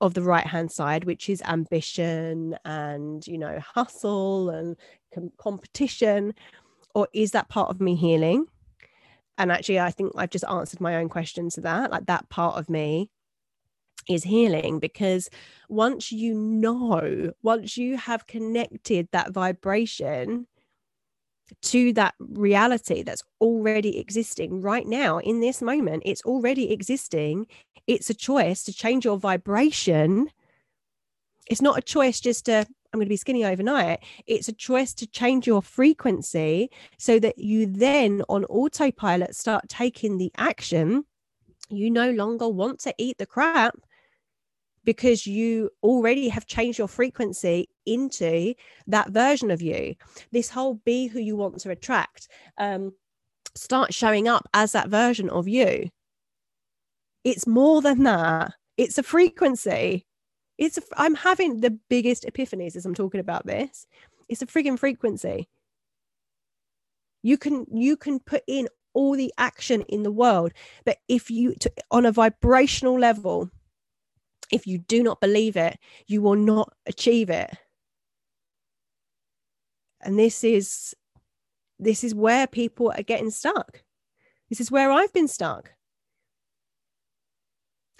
of 0.04 0.14
the 0.14 0.22
right 0.22 0.46
hand 0.46 0.72
side, 0.72 1.06
which 1.06 1.30
is 1.30 1.42
ambition 1.44 2.58
and, 2.66 3.26
you 3.26 3.38
know, 3.38 3.60
hustle 3.60 4.50
and 4.50 4.76
com- 5.14 5.32
competition? 5.38 6.34
Or 6.94 7.08
is 7.14 7.32
that 7.32 7.50
part 7.50 7.70
of 7.70 7.82
me 7.82 7.96
healing? 7.96 8.46
And 9.38 9.52
actually, 9.52 9.80
I 9.80 9.92
think 9.92 10.12
I've 10.16 10.30
just 10.30 10.46
answered 10.48 10.82
my 10.82 10.98
own 10.98 11.10
question 11.10 11.50
to 11.52 11.62
that. 11.62 11.90
Like 11.90 12.06
that 12.08 12.30
part 12.30 12.58
of 12.58 12.70
me 12.70 13.10
is 14.10 14.24
healing 14.24 14.80
because 14.80 15.30
once 15.70 16.12
you 16.12 16.36
know, 16.36 17.32
once 17.42 17.78
you 17.78 17.98
have 17.98 18.28
connected 18.28 19.08
that 19.12 19.32
vibration 19.32 20.48
to 21.62 21.94
that 21.94 22.16
reality 22.20 23.04
that's 23.04 23.24
already 23.42 24.00
existing 24.00 24.62
right 24.62 24.88
now 24.88 25.20
in 25.20 25.40
this 25.40 25.62
moment. 25.62 26.04
It's 26.06 26.24
already 26.24 26.72
existing. 26.72 27.48
It's 27.88 28.10
a 28.10 28.14
choice 28.14 28.64
to 28.64 28.74
change 28.74 29.06
your 29.06 29.18
vibration. 29.18 30.30
It's 31.48 31.62
not 31.62 31.78
a 31.78 31.82
choice 31.82 32.20
just 32.20 32.46
to, 32.46 32.60
I'm 32.60 33.00
going 33.00 33.06
to 33.06 33.10
be 33.10 33.18
skinny 33.18 33.44
overnight. 33.44 34.04
It's 34.26 34.48
a 34.48 34.54
choice 34.54 34.94
to 34.96 35.08
change 35.08 35.46
your 35.46 35.62
frequency 35.62 36.70
so 36.98 37.20
that 37.20 37.38
you 37.38 37.66
then 37.66 38.24
on 38.30 38.46
autopilot 38.46 39.36
start 39.36 39.68
taking 39.68 40.18
the 40.18 40.32
action. 40.38 41.04
You 41.70 41.92
no 41.92 42.12
longer 42.12 42.48
want 42.48 42.80
to 42.82 42.94
eat 42.98 43.18
the 43.18 43.26
crap 43.26 43.76
because 44.86 45.26
you 45.26 45.70
already 45.82 46.30
have 46.30 46.46
changed 46.46 46.78
your 46.78 46.88
frequency 46.88 47.70
into 47.86 48.54
that 48.88 49.10
version 49.10 49.52
of 49.52 49.62
you. 49.62 49.96
This 50.32 50.50
whole 50.50 50.76
be 50.86 51.08
who 51.08 51.20
you 51.20 51.36
want 51.36 51.60
to 51.60 51.70
attract, 51.70 52.28
um, 52.58 52.94
start 53.56 53.94
showing 53.94 54.28
up 54.28 54.48
as 54.54 54.74
that 54.74 54.90
version 54.90 55.30
of 55.30 55.48
you. 55.48 55.90
It's 57.24 57.48
more 57.48 57.82
than 57.82 58.04
that. 58.04 58.54
It's 58.78 58.98
a 58.98 59.04
frequency. 59.04 60.06
It's 60.58 60.78
a, 60.78 60.82
I'm 60.98 61.16
having 61.16 61.62
the 61.62 61.78
biggest 61.90 62.26
epiphanies 62.26 62.76
as 62.76 62.86
I'm 62.86 62.96
talking 62.96 63.20
about 63.20 63.46
this. 63.46 63.88
It's 64.30 64.42
a 64.42 64.46
frigging 64.46 64.78
frequency. 64.78 65.50
You 67.22 67.38
can 67.38 67.66
you 67.72 67.96
can 67.96 68.20
put 68.20 68.44
in 68.48 68.68
all 68.94 69.16
the 69.16 69.34
action 69.38 69.82
in 69.84 70.04
the 70.04 70.12
world, 70.12 70.52
but 70.86 70.98
if 71.08 71.32
you 71.32 71.56
to, 71.56 71.72
on 71.90 72.06
a 72.06 72.12
vibrational 72.12 73.00
level, 73.00 73.50
if 74.52 74.68
you 74.68 74.78
do 74.78 75.02
not 75.02 75.22
believe 75.22 75.56
it, 75.56 75.80
you 76.08 76.22
will 76.22 76.36
not 76.36 76.74
achieve 76.86 77.30
it. 77.30 77.50
And 80.02 80.20
this 80.20 80.44
is 80.44 80.94
this 81.80 82.04
is 82.04 82.14
where 82.14 82.48
people 82.48 82.94
are 82.96 83.04
getting 83.04 83.32
stuck. 83.32 83.82
This 84.50 84.60
is 84.62 84.70
where 84.70 84.92
I've 84.92 85.14
been 85.14 85.28
stuck. 85.28 85.72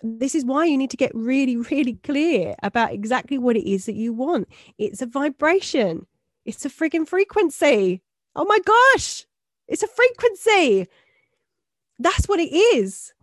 This 0.04 0.36
is 0.36 0.44
why 0.44 0.66
you 0.66 0.78
need 0.78 0.92
to 0.92 0.98
get 0.98 1.16
really, 1.16 1.56
really 1.72 1.94
clear 2.04 2.56
about 2.62 2.92
exactly 2.92 3.38
what 3.38 3.56
it 3.56 3.70
is 3.70 3.86
that 3.86 3.96
you 3.96 4.14
want. 4.14 4.50
It's 4.78 5.02
a 5.02 5.06
vibration, 5.06 6.06
it's 6.46 6.66
a 6.66 6.70
frigging 6.70 7.08
frequency. 7.08 8.02
Oh 8.36 8.46
my 8.46 8.60
gosh, 8.60 9.26
it's 9.68 9.84
a 9.84 9.88
frequency. 9.88 10.88
That's 12.00 12.28
what 12.28 12.40
it 12.40 12.54
is. 12.54 13.14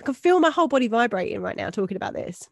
I 0.00 0.02
can 0.02 0.14
feel 0.14 0.40
my 0.40 0.50
whole 0.50 0.68
body 0.68 0.88
vibrating 0.88 1.42
right 1.42 1.56
now 1.56 1.68
talking 1.68 1.96
about 1.96 2.14
this. 2.14 2.48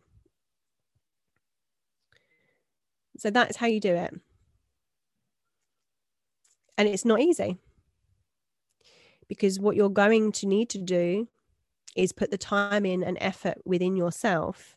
So 3.16 3.30
that's 3.30 3.56
how 3.56 3.66
you 3.66 3.80
do 3.80 3.94
it. 3.94 4.14
And 6.76 6.88
it's 6.88 7.04
not 7.04 7.20
easy 7.20 7.58
because 9.28 9.60
what 9.60 9.76
you're 9.76 9.88
going 9.88 10.32
to 10.32 10.46
need 10.46 10.68
to 10.70 10.78
do 10.78 11.28
is 11.96 12.12
put 12.12 12.30
the 12.30 12.38
time 12.38 12.86
in 12.86 13.02
and 13.02 13.18
effort 13.20 13.58
within 13.64 13.96
yourself 13.96 14.76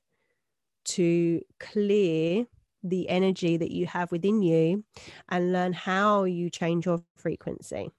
to 0.86 1.42
clear 1.60 2.46
the 2.84 3.08
energy 3.10 3.58
that 3.58 3.72
you 3.72 3.86
have 3.86 4.12
within 4.12 4.42
you 4.42 4.84
and 5.30 5.54
learn 5.54 5.74
how 5.74 6.26
you 6.26 6.50
change 6.50 6.86
your 6.86 7.02
frequency. 7.16 7.90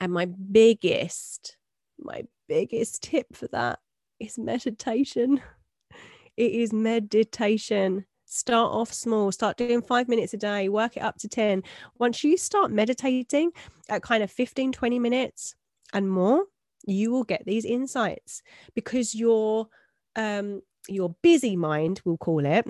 And 0.00 0.12
my 0.12 0.24
biggest, 0.24 1.56
my 1.98 2.24
biggest 2.48 3.02
tip 3.02 3.26
for 3.34 3.48
that 3.48 3.78
is 4.18 4.38
meditation. 4.38 5.40
It 6.36 6.52
is 6.52 6.72
meditation. 6.72 8.06
Start 8.24 8.72
off 8.72 8.90
small, 8.94 9.30
start 9.30 9.58
doing 9.58 9.82
five 9.82 10.08
minutes 10.08 10.32
a 10.32 10.38
day, 10.38 10.70
work 10.70 10.96
it 10.96 11.02
up 11.02 11.18
to 11.18 11.28
10. 11.28 11.62
Once 11.98 12.24
you 12.24 12.38
start 12.38 12.70
meditating 12.70 13.50
at 13.90 14.02
kind 14.02 14.22
of 14.22 14.30
15, 14.30 14.72
20 14.72 14.98
minutes 14.98 15.54
and 15.92 16.08
more, 16.08 16.44
you 16.86 17.10
will 17.10 17.24
get 17.24 17.44
these 17.46 17.64
insights 17.64 18.42
because 18.74 19.14
your 19.14 19.68
um 20.16 20.62
your 20.88 21.14
busy 21.22 21.56
mind 21.56 22.00
we'll 22.04 22.16
call 22.16 22.44
it 22.44 22.66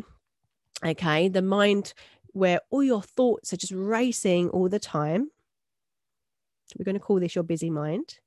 okay 0.84 1.28
the 1.28 1.42
mind 1.42 1.94
where 2.32 2.60
all 2.70 2.82
your 2.82 3.02
thoughts 3.02 3.52
are 3.52 3.56
just 3.56 3.72
racing 3.72 4.48
all 4.50 4.68
the 4.68 4.78
time 4.78 5.30
we're 6.78 6.84
going 6.84 6.94
to 6.94 7.00
call 7.00 7.18
this 7.18 7.34
your 7.34 7.44
busy 7.44 7.70
mind 7.70 8.18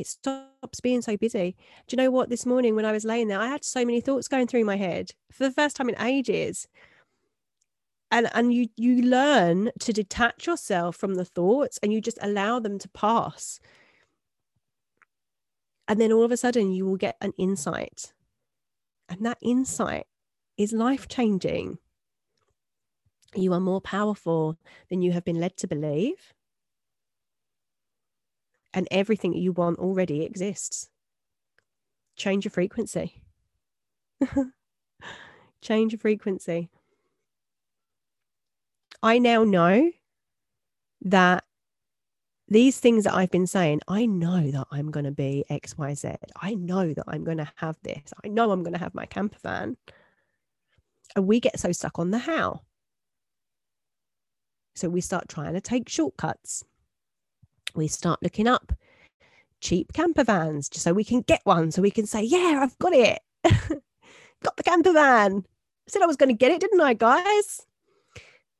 it 0.00 0.06
stops 0.06 0.80
being 0.80 1.02
so 1.02 1.16
busy. 1.16 1.56
Do 1.86 1.94
you 1.94 2.02
know 2.02 2.10
what? 2.10 2.30
This 2.30 2.46
morning 2.46 2.74
when 2.74 2.86
I 2.86 2.92
was 2.92 3.04
laying 3.04 3.28
there, 3.28 3.38
I 3.38 3.48
had 3.48 3.64
so 3.64 3.84
many 3.84 4.00
thoughts 4.00 4.28
going 4.28 4.46
through 4.46 4.64
my 4.64 4.76
head 4.76 5.10
for 5.30 5.44
the 5.44 5.52
first 5.52 5.76
time 5.76 5.88
in 5.88 6.00
ages. 6.00 6.66
And 8.10 8.28
and 8.34 8.52
you 8.52 8.68
you 8.76 9.02
learn 9.02 9.70
to 9.80 9.92
detach 9.92 10.46
yourself 10.46 10.96
from 10.96 11.14
the 11.14 11.24
thoughts 11.24 11.78
and 11.82 11.92
you 11.92 12.00
just 12.00 12.18
allow 12.22 12.58
them 12.58 12.78
to 12.78 12.88
pass. 12.88 13.60
And 15.90 16.00
then 16.00 16.12
all 16.12 16.22
of 16.22 16.30
a 16.30 16.36
sudden 16.36 16.70
you 16.70 16.86
will 16.86 16.96
get 16.96 17.16
an 17.20 17.32
insight. 17.36 18.12
And 19.08 19.26
that 19.26 19.38
insight 19.42 20.06
is 20.56 20.72
life 20.72 21.08
changing. 21.08 21.78
You 23.34 23.52
are 23.54 23.60
more 23.60 23.80
powerful 23.80 24.56
than 24.88 25.02
you 25.02 25.10
have 25.10 25.24
been 25.24 25.40
led 25.40 25.56
to 25.56 25.66
believe 25.66 26.32
and 28.72 28.86
everything 28.92 29.34
you 29.34 29.50
want 29.50 29.80
already 29.80 30.22
exists. 30.22 30.90
Change 32.14 32.44
your 32.44 32.52
frequency. 32.52 33.20
Change 35.60 35.92
your 35.92 35.98
frequency. 35.98 36.70
I 39.02 39.18
now 39.18 39.42
know 39.42 39.90
that 41.02 41.39
these 42.50 42.78
things 42.78 43.04
that 43.04 43.14
I've 43.14 43.30
been 43.30 43.46
saying, 43.46 43.80
I 43.88 44.06
know 44.06 44.50
that 44.50 44.66
I'm 44.70 44.90
going 44.90 45.04
to 45.04 45.12
be 45.12 45.44
XYZ. 45.50 46.16
I 46.36 46.54
know 46.54 46.92
that 46.92 47.04
I'm 47.06 47.24
going 47.24 47.38
to 47.38 47.50
have 47.56 47.78
this. 47.82 48.12
I 48.24 48.28
know 48.28 48.50
I'm 48.50 48.62
going 48.62 48.72
to 48.74 48.78
have 48.78 48.94
my 48.94 49.06
camper 49.06 49.38
van. 49.42 49.76
And 51.16 51.26
we 51.26 51.40
get 51.40 51.58
so 51.58 51.72
stuck 51.72 51.98
on 51.98 52.10
the 52.10 52.18
how. 52.18 52.62
So 54.74 54.88
we 54.88 55.00
start 55.00 55.28
trying 55.28 55.54
to 55.54 55.60
take 55.60 55.88
shortcuts 55.88 56.64
we 57.74 57.88
start 57.88 58.22
looking 58.22 58.46
up 58.46 58.72
cheap 59.60 59.92
camper 59.92 60.24
vans 60.24 60.68
just 60.68 60.84
so 60.84 60.92
we 60.92 61.04
can 61.04 61.20
get 61.22 61.40
one 61.44 61.70
so 61.70 61.82
we 61.82 61.90
can 61.90 62.06
say 62.06 62.22
yeah 62.22 62.60
i've 62.62 62.78
got 62.78 62.92
it 62.92 63.20
got 64.42 64.56
the 64.56 64.62
camper 64.62 64.92
van 64.92 65.38
I 65.38 65.90
said 65.90 66.02
i 66.02 66.06
was 66.06 66.16
going 66.16 66.30
to 66.30 66.34
get 66.34 66.50
it 66.50 66.60
didn't 66.60 66.80
i 66.80 66.94
guys 66.94 67.66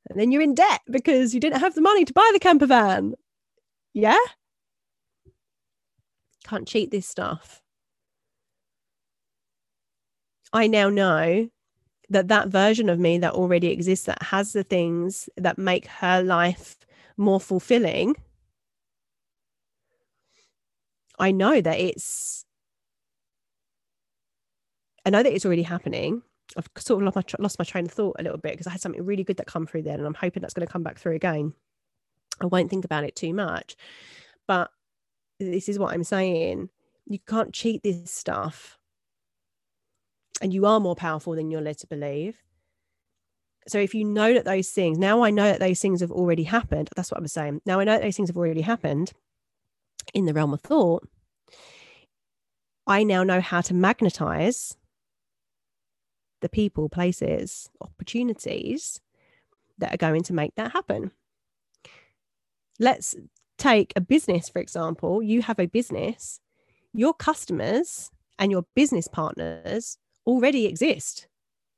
and 0.09 0.19
then 0.19 0.31
you're 0.31 0.41
in 0.41 0.53
debt 0.53 0.81
because 0.89 1.33
you 1.33 1.39
didn't 1.39 1.59
have 1.59 1.75
the 1.75 1.81
money 1.81 2.05
to 2.05 2.13
buy 2.13 2.29
the 2.33 2.39
camper 2.39 2.67
van 2.67 3.15
yeah 3.93 4.17
can't 6.45 6.67
cheat 6.67 6.91
this 6.91 7.07
stuff 7.07 7.61
i 10.53 10.67
now 10.67 10.89
know 10.89 11.49
that 12.09 12.27
that 12.27 12.49
version 12.49 12.89
of 12.89 12.99
me 12.99 13.17
that 13.17 13.33
already 13.33 13.67
exists 13.67 14.05
that 14.05 14.21
has 14.23 14.53
the 14.53 14.63
things 14.63 15.29
that 15.37 15.57
make 15.57 15.87
her 15.87 16.21
life 16.23 16.77
more 17.17 17.39
fulfilling 17.39 18.15
I 21.19 21.31
know 21.31 21.61
that 21.61 21.79
it's 21.79 22.45
I 25.05 25.09
know 25.09 25.23
that 25.23 25.33
it's 25.33 25.45
already 25.45 25.63
happening. 25.63 26.21
I've 26.57 26.69
sort 26.77 27.01
of 27.01 27.05
lost 27.15 27.15
my, 27.15 27.43
lost 27.43 27.59
my 27.59 27.65
train 27.65 27.85
of 27.85 27.91
thought 27.91 28.15
a 28.19 28.23
little 28.23 28.37
bit 28.37 28.53
because 28.53 28.67
I 28.67 28.71
had 28.71 28.81
something 28.81 29.03
really 29.03 29.23
good 29.23 29.37
that 29.37 29.47
come 29.47 29.65
through 29.65 29.83
then, 29.83 29.99
and 29.99 30.05
I'm 30.07 30.13
hoping 30.13 30.41
that's 30.41 30.53
going 30.53 30.65
to 30.67 30.71
come 30.71 30.83
back 30.83 30.97
through 30.97 31.15
again. 31.15 31.53
I 32.41 32.47
won't 32.47 32.69
think 32.69 32.85
about 32.85 33.03
it 33.03 33.15
too 33.15 33.33
much, 33.33 33.75
but 34.47 34.71
this 35.39 35.69
is 35.69 35.79
what 35.79 35.93
I'm 35.93 36.03
saying. 36.03 36.69
You 37.05 37.19
can't 37.19 37.53
cheat 37.53 37.83
this 37.83 38.11
stuff, 38.11 38.77
and 40.41 40.53
you 40.53 40.65
are 40.65 40.79
more 40.79 40.95
powerful 40.95 41.35
than 41.35 41.51
you're 41.51 41.61
led 41.61 41.77
to 41.79 41.87
believe. 41.87 42.37
So 43.67 43.77
if 43.77 43.93
you 43.93 44.05
know 44.05 44.33
that 44.33 44.45
those 44.45 44.69
things, 44.69 44.97
now 44.97 45.23
I 45.23 45.29
know 45.29 45.45
that 45.45 45.59
those 45.59 45.79
things 45.79 46.01
have 46.01 46.11
already 46.11 46.43
happened. 46.43 46.89
That's 46.95 47.11
what 47.11 47.19
I 47.19 47.21
was 47.21 47.31
saying. 47.31 47.61
Now 47.65 47.79
I 47.79 47.83
know 47.83 47.99
those 47.99 48.15
things 48.15 48.29
have 48.29 48.37
already 48.37 48.61
happened 48.61 49.13
in 50.13 50.25
the 50.25 50.33
realm 50.33 50.53
of 50.53 50.61
thought, 50.61 51.07
I 52.87 53.03
now 53.03 53.23
know 53.23 53.41
how 53.41 53.61
to 53.61 53.73
magnetize 53.73 54.75
the 56.41 56.49
people, 56.49 56.89
places, 56.89 57.69
opportunities 57.79 58.99
that 59.77 59.93
are 59.93 59.97
going 59.97 60.23
to 60.23 60.33
make 60.33 60.55
that 60.55 60.71
happen. 60.71 61.11
Let's 62.81 63.15
take 63.59 63.93
a 63.95 64.01
business, 64.01 64.49
for 64.49 64.59
example. 64.59 65.21
You 65.21 65.43
have 65.43 65.59
a 65.59 65.67
business, 65.67 66.39
your 66.93 67.13
customers 67.13 68.09
and 68.39 68.51
your 68.51 68.65
business 68.75 69.07
partners 69.07 69.99
already 70.25 70.65
exist 70.65 71.27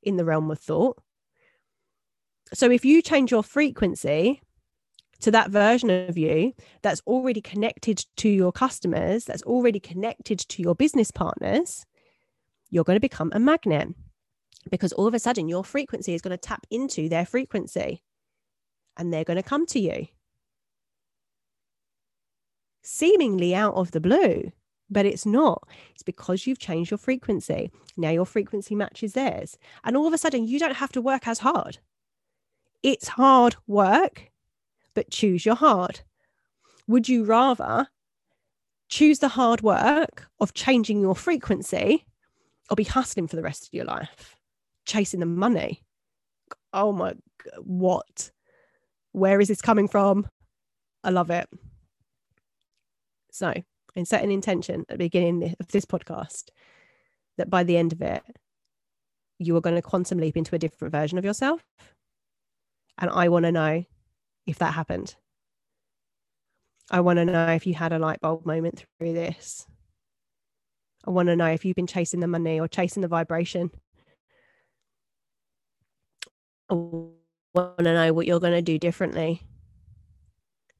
in 0.02 0.16
the 0.16 0.24
realm 0.24 0.50
of 0.50 0.60
thought. 0.60 0.98
So 2.54 2.72
if 2.72 2.86
you 2.86 3.02
change 3.02 3.32
your 3.32 3.44
frequency 3.44 4.42
to 5.20 5.32
that 5.32 5.52
version 5.52 5.90
of 5.90 6.18
you 6.18 6.54
that's 6.84 7.02
already 7.06 7.42
connected 7.42 8.06
to 8.18 8.30
your 8.30 8.54
customers, 8.54 9.26
that's 9.26 9.44
already 9.44 9.82
connected 9.82 10.40
to 10.40 10.62
your 10.62 10.74
business 10.74 11.12
partners, 11.12 11.86
you're 12.70 12.86
going 12.86 12.96
to 12.96 13.02
become 13.02 13.32
a 13.36 13.40
magnet 13.40 13.90
because 14.72 14.94
all 14.94 15.08
of 15.08 15.14
a 15.14 15.20
sudden 15.20 15.50
your 15.50 15.66
frequency 15.66 16.14
is 16.14 16.22
going 16.22 16.32
to 16.32 16.38
tap 16.38 16.66
into 16.72 17.10
their 17.10 17.26
frequency. 17.26 18.02
and 18.96 19.12
they're 19.12 19.26
going 19.26 19.38
to 19.38 19.44
come 19.44 19.66
to 19.66 19.80
you. 19.82 20.08
Seemingly 22.84 23.56
out 23.56 23.74
of 23.76 23.92
the 23.92 24.02
blue, 24.02 24.52
but 24.90 25.06
it's 25.06 25.26
not. 25.26 25.68
It's 25.94 26.04
because 26.04 26.46
you've 26.46 26.60
changed 26.60 26.92
your 26.92 26.98
frequency. 26.98 27.72
Now 27.98 28.10
your 28.10 28.26
frequency 28.26 28.76
matches 28.76 29.14
theirs. 29.14 29.58
And 29.84 29.96
all 29.96 30.06
of 30.08 30.14
a 30.14 30.18
sudden, 30.18 30.46
you 30.46 30.60
don't 30.60 30.76
have 30.76 30.92
to 30.92 31.02
work 31.02 31.28
as 31.28 31.40
hard. 31.40 31.80
It's 32.84 33.08
hard 33.08 33.56
work, 33.66 34.30
but 34.94 35.10
choose 35.10 35.46
your 35.46 35.56
hard. 35.56 36.02
Would 36.88 37.08
you 37.08 37.24
rather 37.24 37.88
choose 38.90 39.20
the 39.20 39.30
hard 39.30 39.62
work 39.62 40.28
of 40.42 40.54
changing 40.54 41.00
your 41.00 41.16
frequency 41.16 42.06
or 42.70 42.76
be 42.76 42.84
hustling 42.84 43.28
for 43.28 43.38
the 43.38 43.42
rest 43.42 43.66
of 43.66 43.74
your 43.74 43.86
life, 43.86 44.36
chasing 44.86 45.22
the 45.22 45.26
money? 45.26 45.82
Oh 46.74 46.92
my, 46.92 47.14
what? 47.62 48.32
Where 49.14 49.40
is 49.40 49.48
this 49.48 49.62
coming 49.62 49.88
from? 49.88 50.28
I 51.04 51.12
love 51.12 51.30
it. 51.30 51.48
So, 53.34 53.52
and 53.96 54.08
set 54.08 54.24
an 54.24 54.30
intention 54.30 54.82
at 54.82 54.88
the 54.90 54.98
beginning 54.98 55.56
of 55.60 55.68
this 55.70 55.86
podcast 55.86 56.50
that 57.38 57.50
by 57.50 57.64
the 57.64 57.78
end 57.78 57.92
of 57.92 58.02
it, 58.02 58.22
you 59.40 59.58
are 59.58 59.62
going 59.62 59.76
to 59.76 59.82
quantum 59.82 60.20
leap 60.20 60.38
into 60.38 60.56
a 60.56 60.60
different 60.60 60.92
version 60.92 61.18
of 61.18 61.26
yourself. 61.26 61.66
And 63.00 63.10
I 63.10 63.30
want 63.30 63.46
to 63.46 63.52
know 63.52 63.84
if 64.46 64.60
that 64.60 64.76
happened. 64.76 65.16
I 66.92 67.00
want 67.00 67.18
to 67.18 67.26
know 67.26 67.48
if 67.48 67.66
you 67.66 67.74
had 67.74 67.92
a 67.92 67.98
light 67.98 68.22
bulb 68.22 68.46
moment 68.46 68.86
through 69.00 69.14
this. 69.14 69.66
I 71.08 71.10
want 71.10 71.28
to 71.30 71.36
know 71.36 71.48
if 71.48 71.66
you've 71.66 71.76
been 71.76 71.88
chasing 71.88 72.20
the 72.20 72.28
money 72.28 72.60
or 72.60 72.68
chasing 72.68 73.02
the 73.02 73.08
vibration. 73.08 73.72
I 76.70 76.76
want 76.76 77.80
to 77.80 77.84
know 77.84 78.14
what 78.14 78.28
you're 78.28 78.40
going 78.40 78.54
to 78.54 78.62
do 78.62 78.78
differently. 78.78 79.42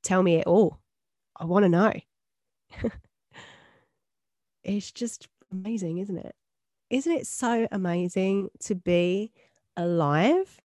Tell 0.04 0.22
me 0.22 0.36
it 0.36 0.46
all. 0.46 0.78
I 1.36 1.46
want 1.46 1.64
to 1.64 1.70
know. 1.70 1.94
it's 4.64 4.92
just 4.92 5.28
amazing, 5.52 6.00
isn't 6.00 6.18
it? 6.18 6.36
Isn't 6.90 7.12
it 7.12 7.28
so 7.28 7.68
amazing 7.72 8.50
to 8.62 8.76
be 8.76 9.32
alive 9.76 10.62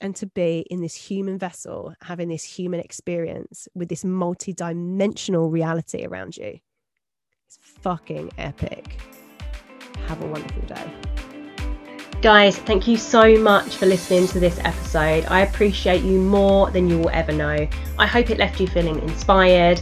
and 0.00 0.14
to 0.16 0.26
be 0.26 0.66
in 0.70 0.80
this 0.80 0.94
human 0.94 1.38
vessel, 1.38 1.94
having 2.02 2.28
this 2.28 2.44
human 2.44 2.80
experience 2.80 3.68
with 3.74 3.88
this 3.88 4.04
multi 4.04 4.52
dimensional 4.52 5.50
reality 5.50 6.04
around 6.04 6.36
you? 6.36 6.58
It's 7.46 7.58
fucking 7.60 8.32
epic. 8.38 9.00
Have 10.08 10.22
a 10.22 10.26
wonderful 10.26 10.62
day. 10.62 10.92
Guys, 12.22 12.58
thank 12.58 12.88
you 12.88 12.96
so 12.96 13.38
much 13.38 13.76
for 13.76 13.86
listening 13.86 14.26
to 14.28 14.40
this 14.40 14.58
episode. 14.64 15.26
I 15.26 15.40
appreciate 15.42 16.02
you 16.02 16.18
more 16.18 16.70
than 16.70 16.88
you 16.88 16.98
will 16.98 17.10
ever 17.10 17.30
know. 17.30 17.68
I 17.98 18.06
hope 18.06 18.30
it 18.30 18.38
left 18.38 18.58
you 18.58 18.66
feeling 18.66 18.98
inspired, 19.00 19.80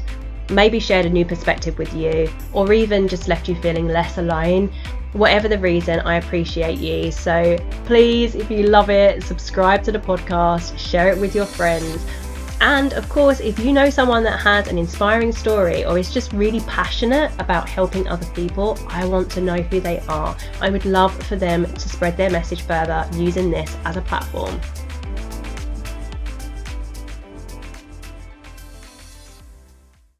maybe 0.51 0.79
shared 0.79 1.07
a 1.07 1.11
new 1.11 1.25
perspective 1.25 1.79
with 1.79 1.95
you, 1.95 2.31
or 2.53 2.73
even 2.73 3.09
just 3.09 3.29
left 3.29 3.49
you 3.49 3.55
feeling 3.57 3.89
less 3.89 4.19
alone. 4.19 4.73
Whatever 5.13 5.49
the 5.49 5.59
reason, 5.59 6.01
I 6.01 6.17
appreciate 6.17 6.79
you. 6.79 7.13
So 7.13 7.57
please, 7.85 8.35
if 8.35 8.51
you 8.51 8.65
love 8.65 8.91
it, 8.91 9.23
subscribe 9.23 9.83
to 9.85 9.93
the 9.93 9.99
podcast, 9.99 10.77
share 10.79 11.09
it 11.09 11.19
with 11.19 11.35
your 11.35 11.47
friends. 11.47 12.05
And 12.61 12.95
of 12.95 13.09
course, 13.09 13.41
if 13.41 13.59
you 13.59 13.73
know 13.73 13.91
someone 13.91 14.25
that 14.25 14.41
has 14.41 14.69
an 14.69 14.79
inspiring 14.79 15.33
story 15.33 15.85
or 15.85 15.99
is 15.99 16.13
just 16.13 16.33
really 16.33 16.61
passionate 16.61 17.31
about 17.39 17.69
helping 17.69 18.09
other 18.09 18.27
people, 18.33 18.79
I 18.89 19.05
want 19.05 19.31
to 19.33 19.41
know 19.41 19.57
who 19.57 19.81
they 19.81 20.01
are. 20.09 20.35
I 20.61 20.71
would 20.71 20.85
love 20.85 21.15
for 21.25 21.37
them 21.37 21.67
to 21.67 21.89
spread 21.89 22.17
their 22.17 22.31
message 22.31 22.63
further 22.63 23.07
using 23.15 23.51
this 23.51 23.77
as 23.85 23.97
a 23.97 24.01
platform. 24.01 24.59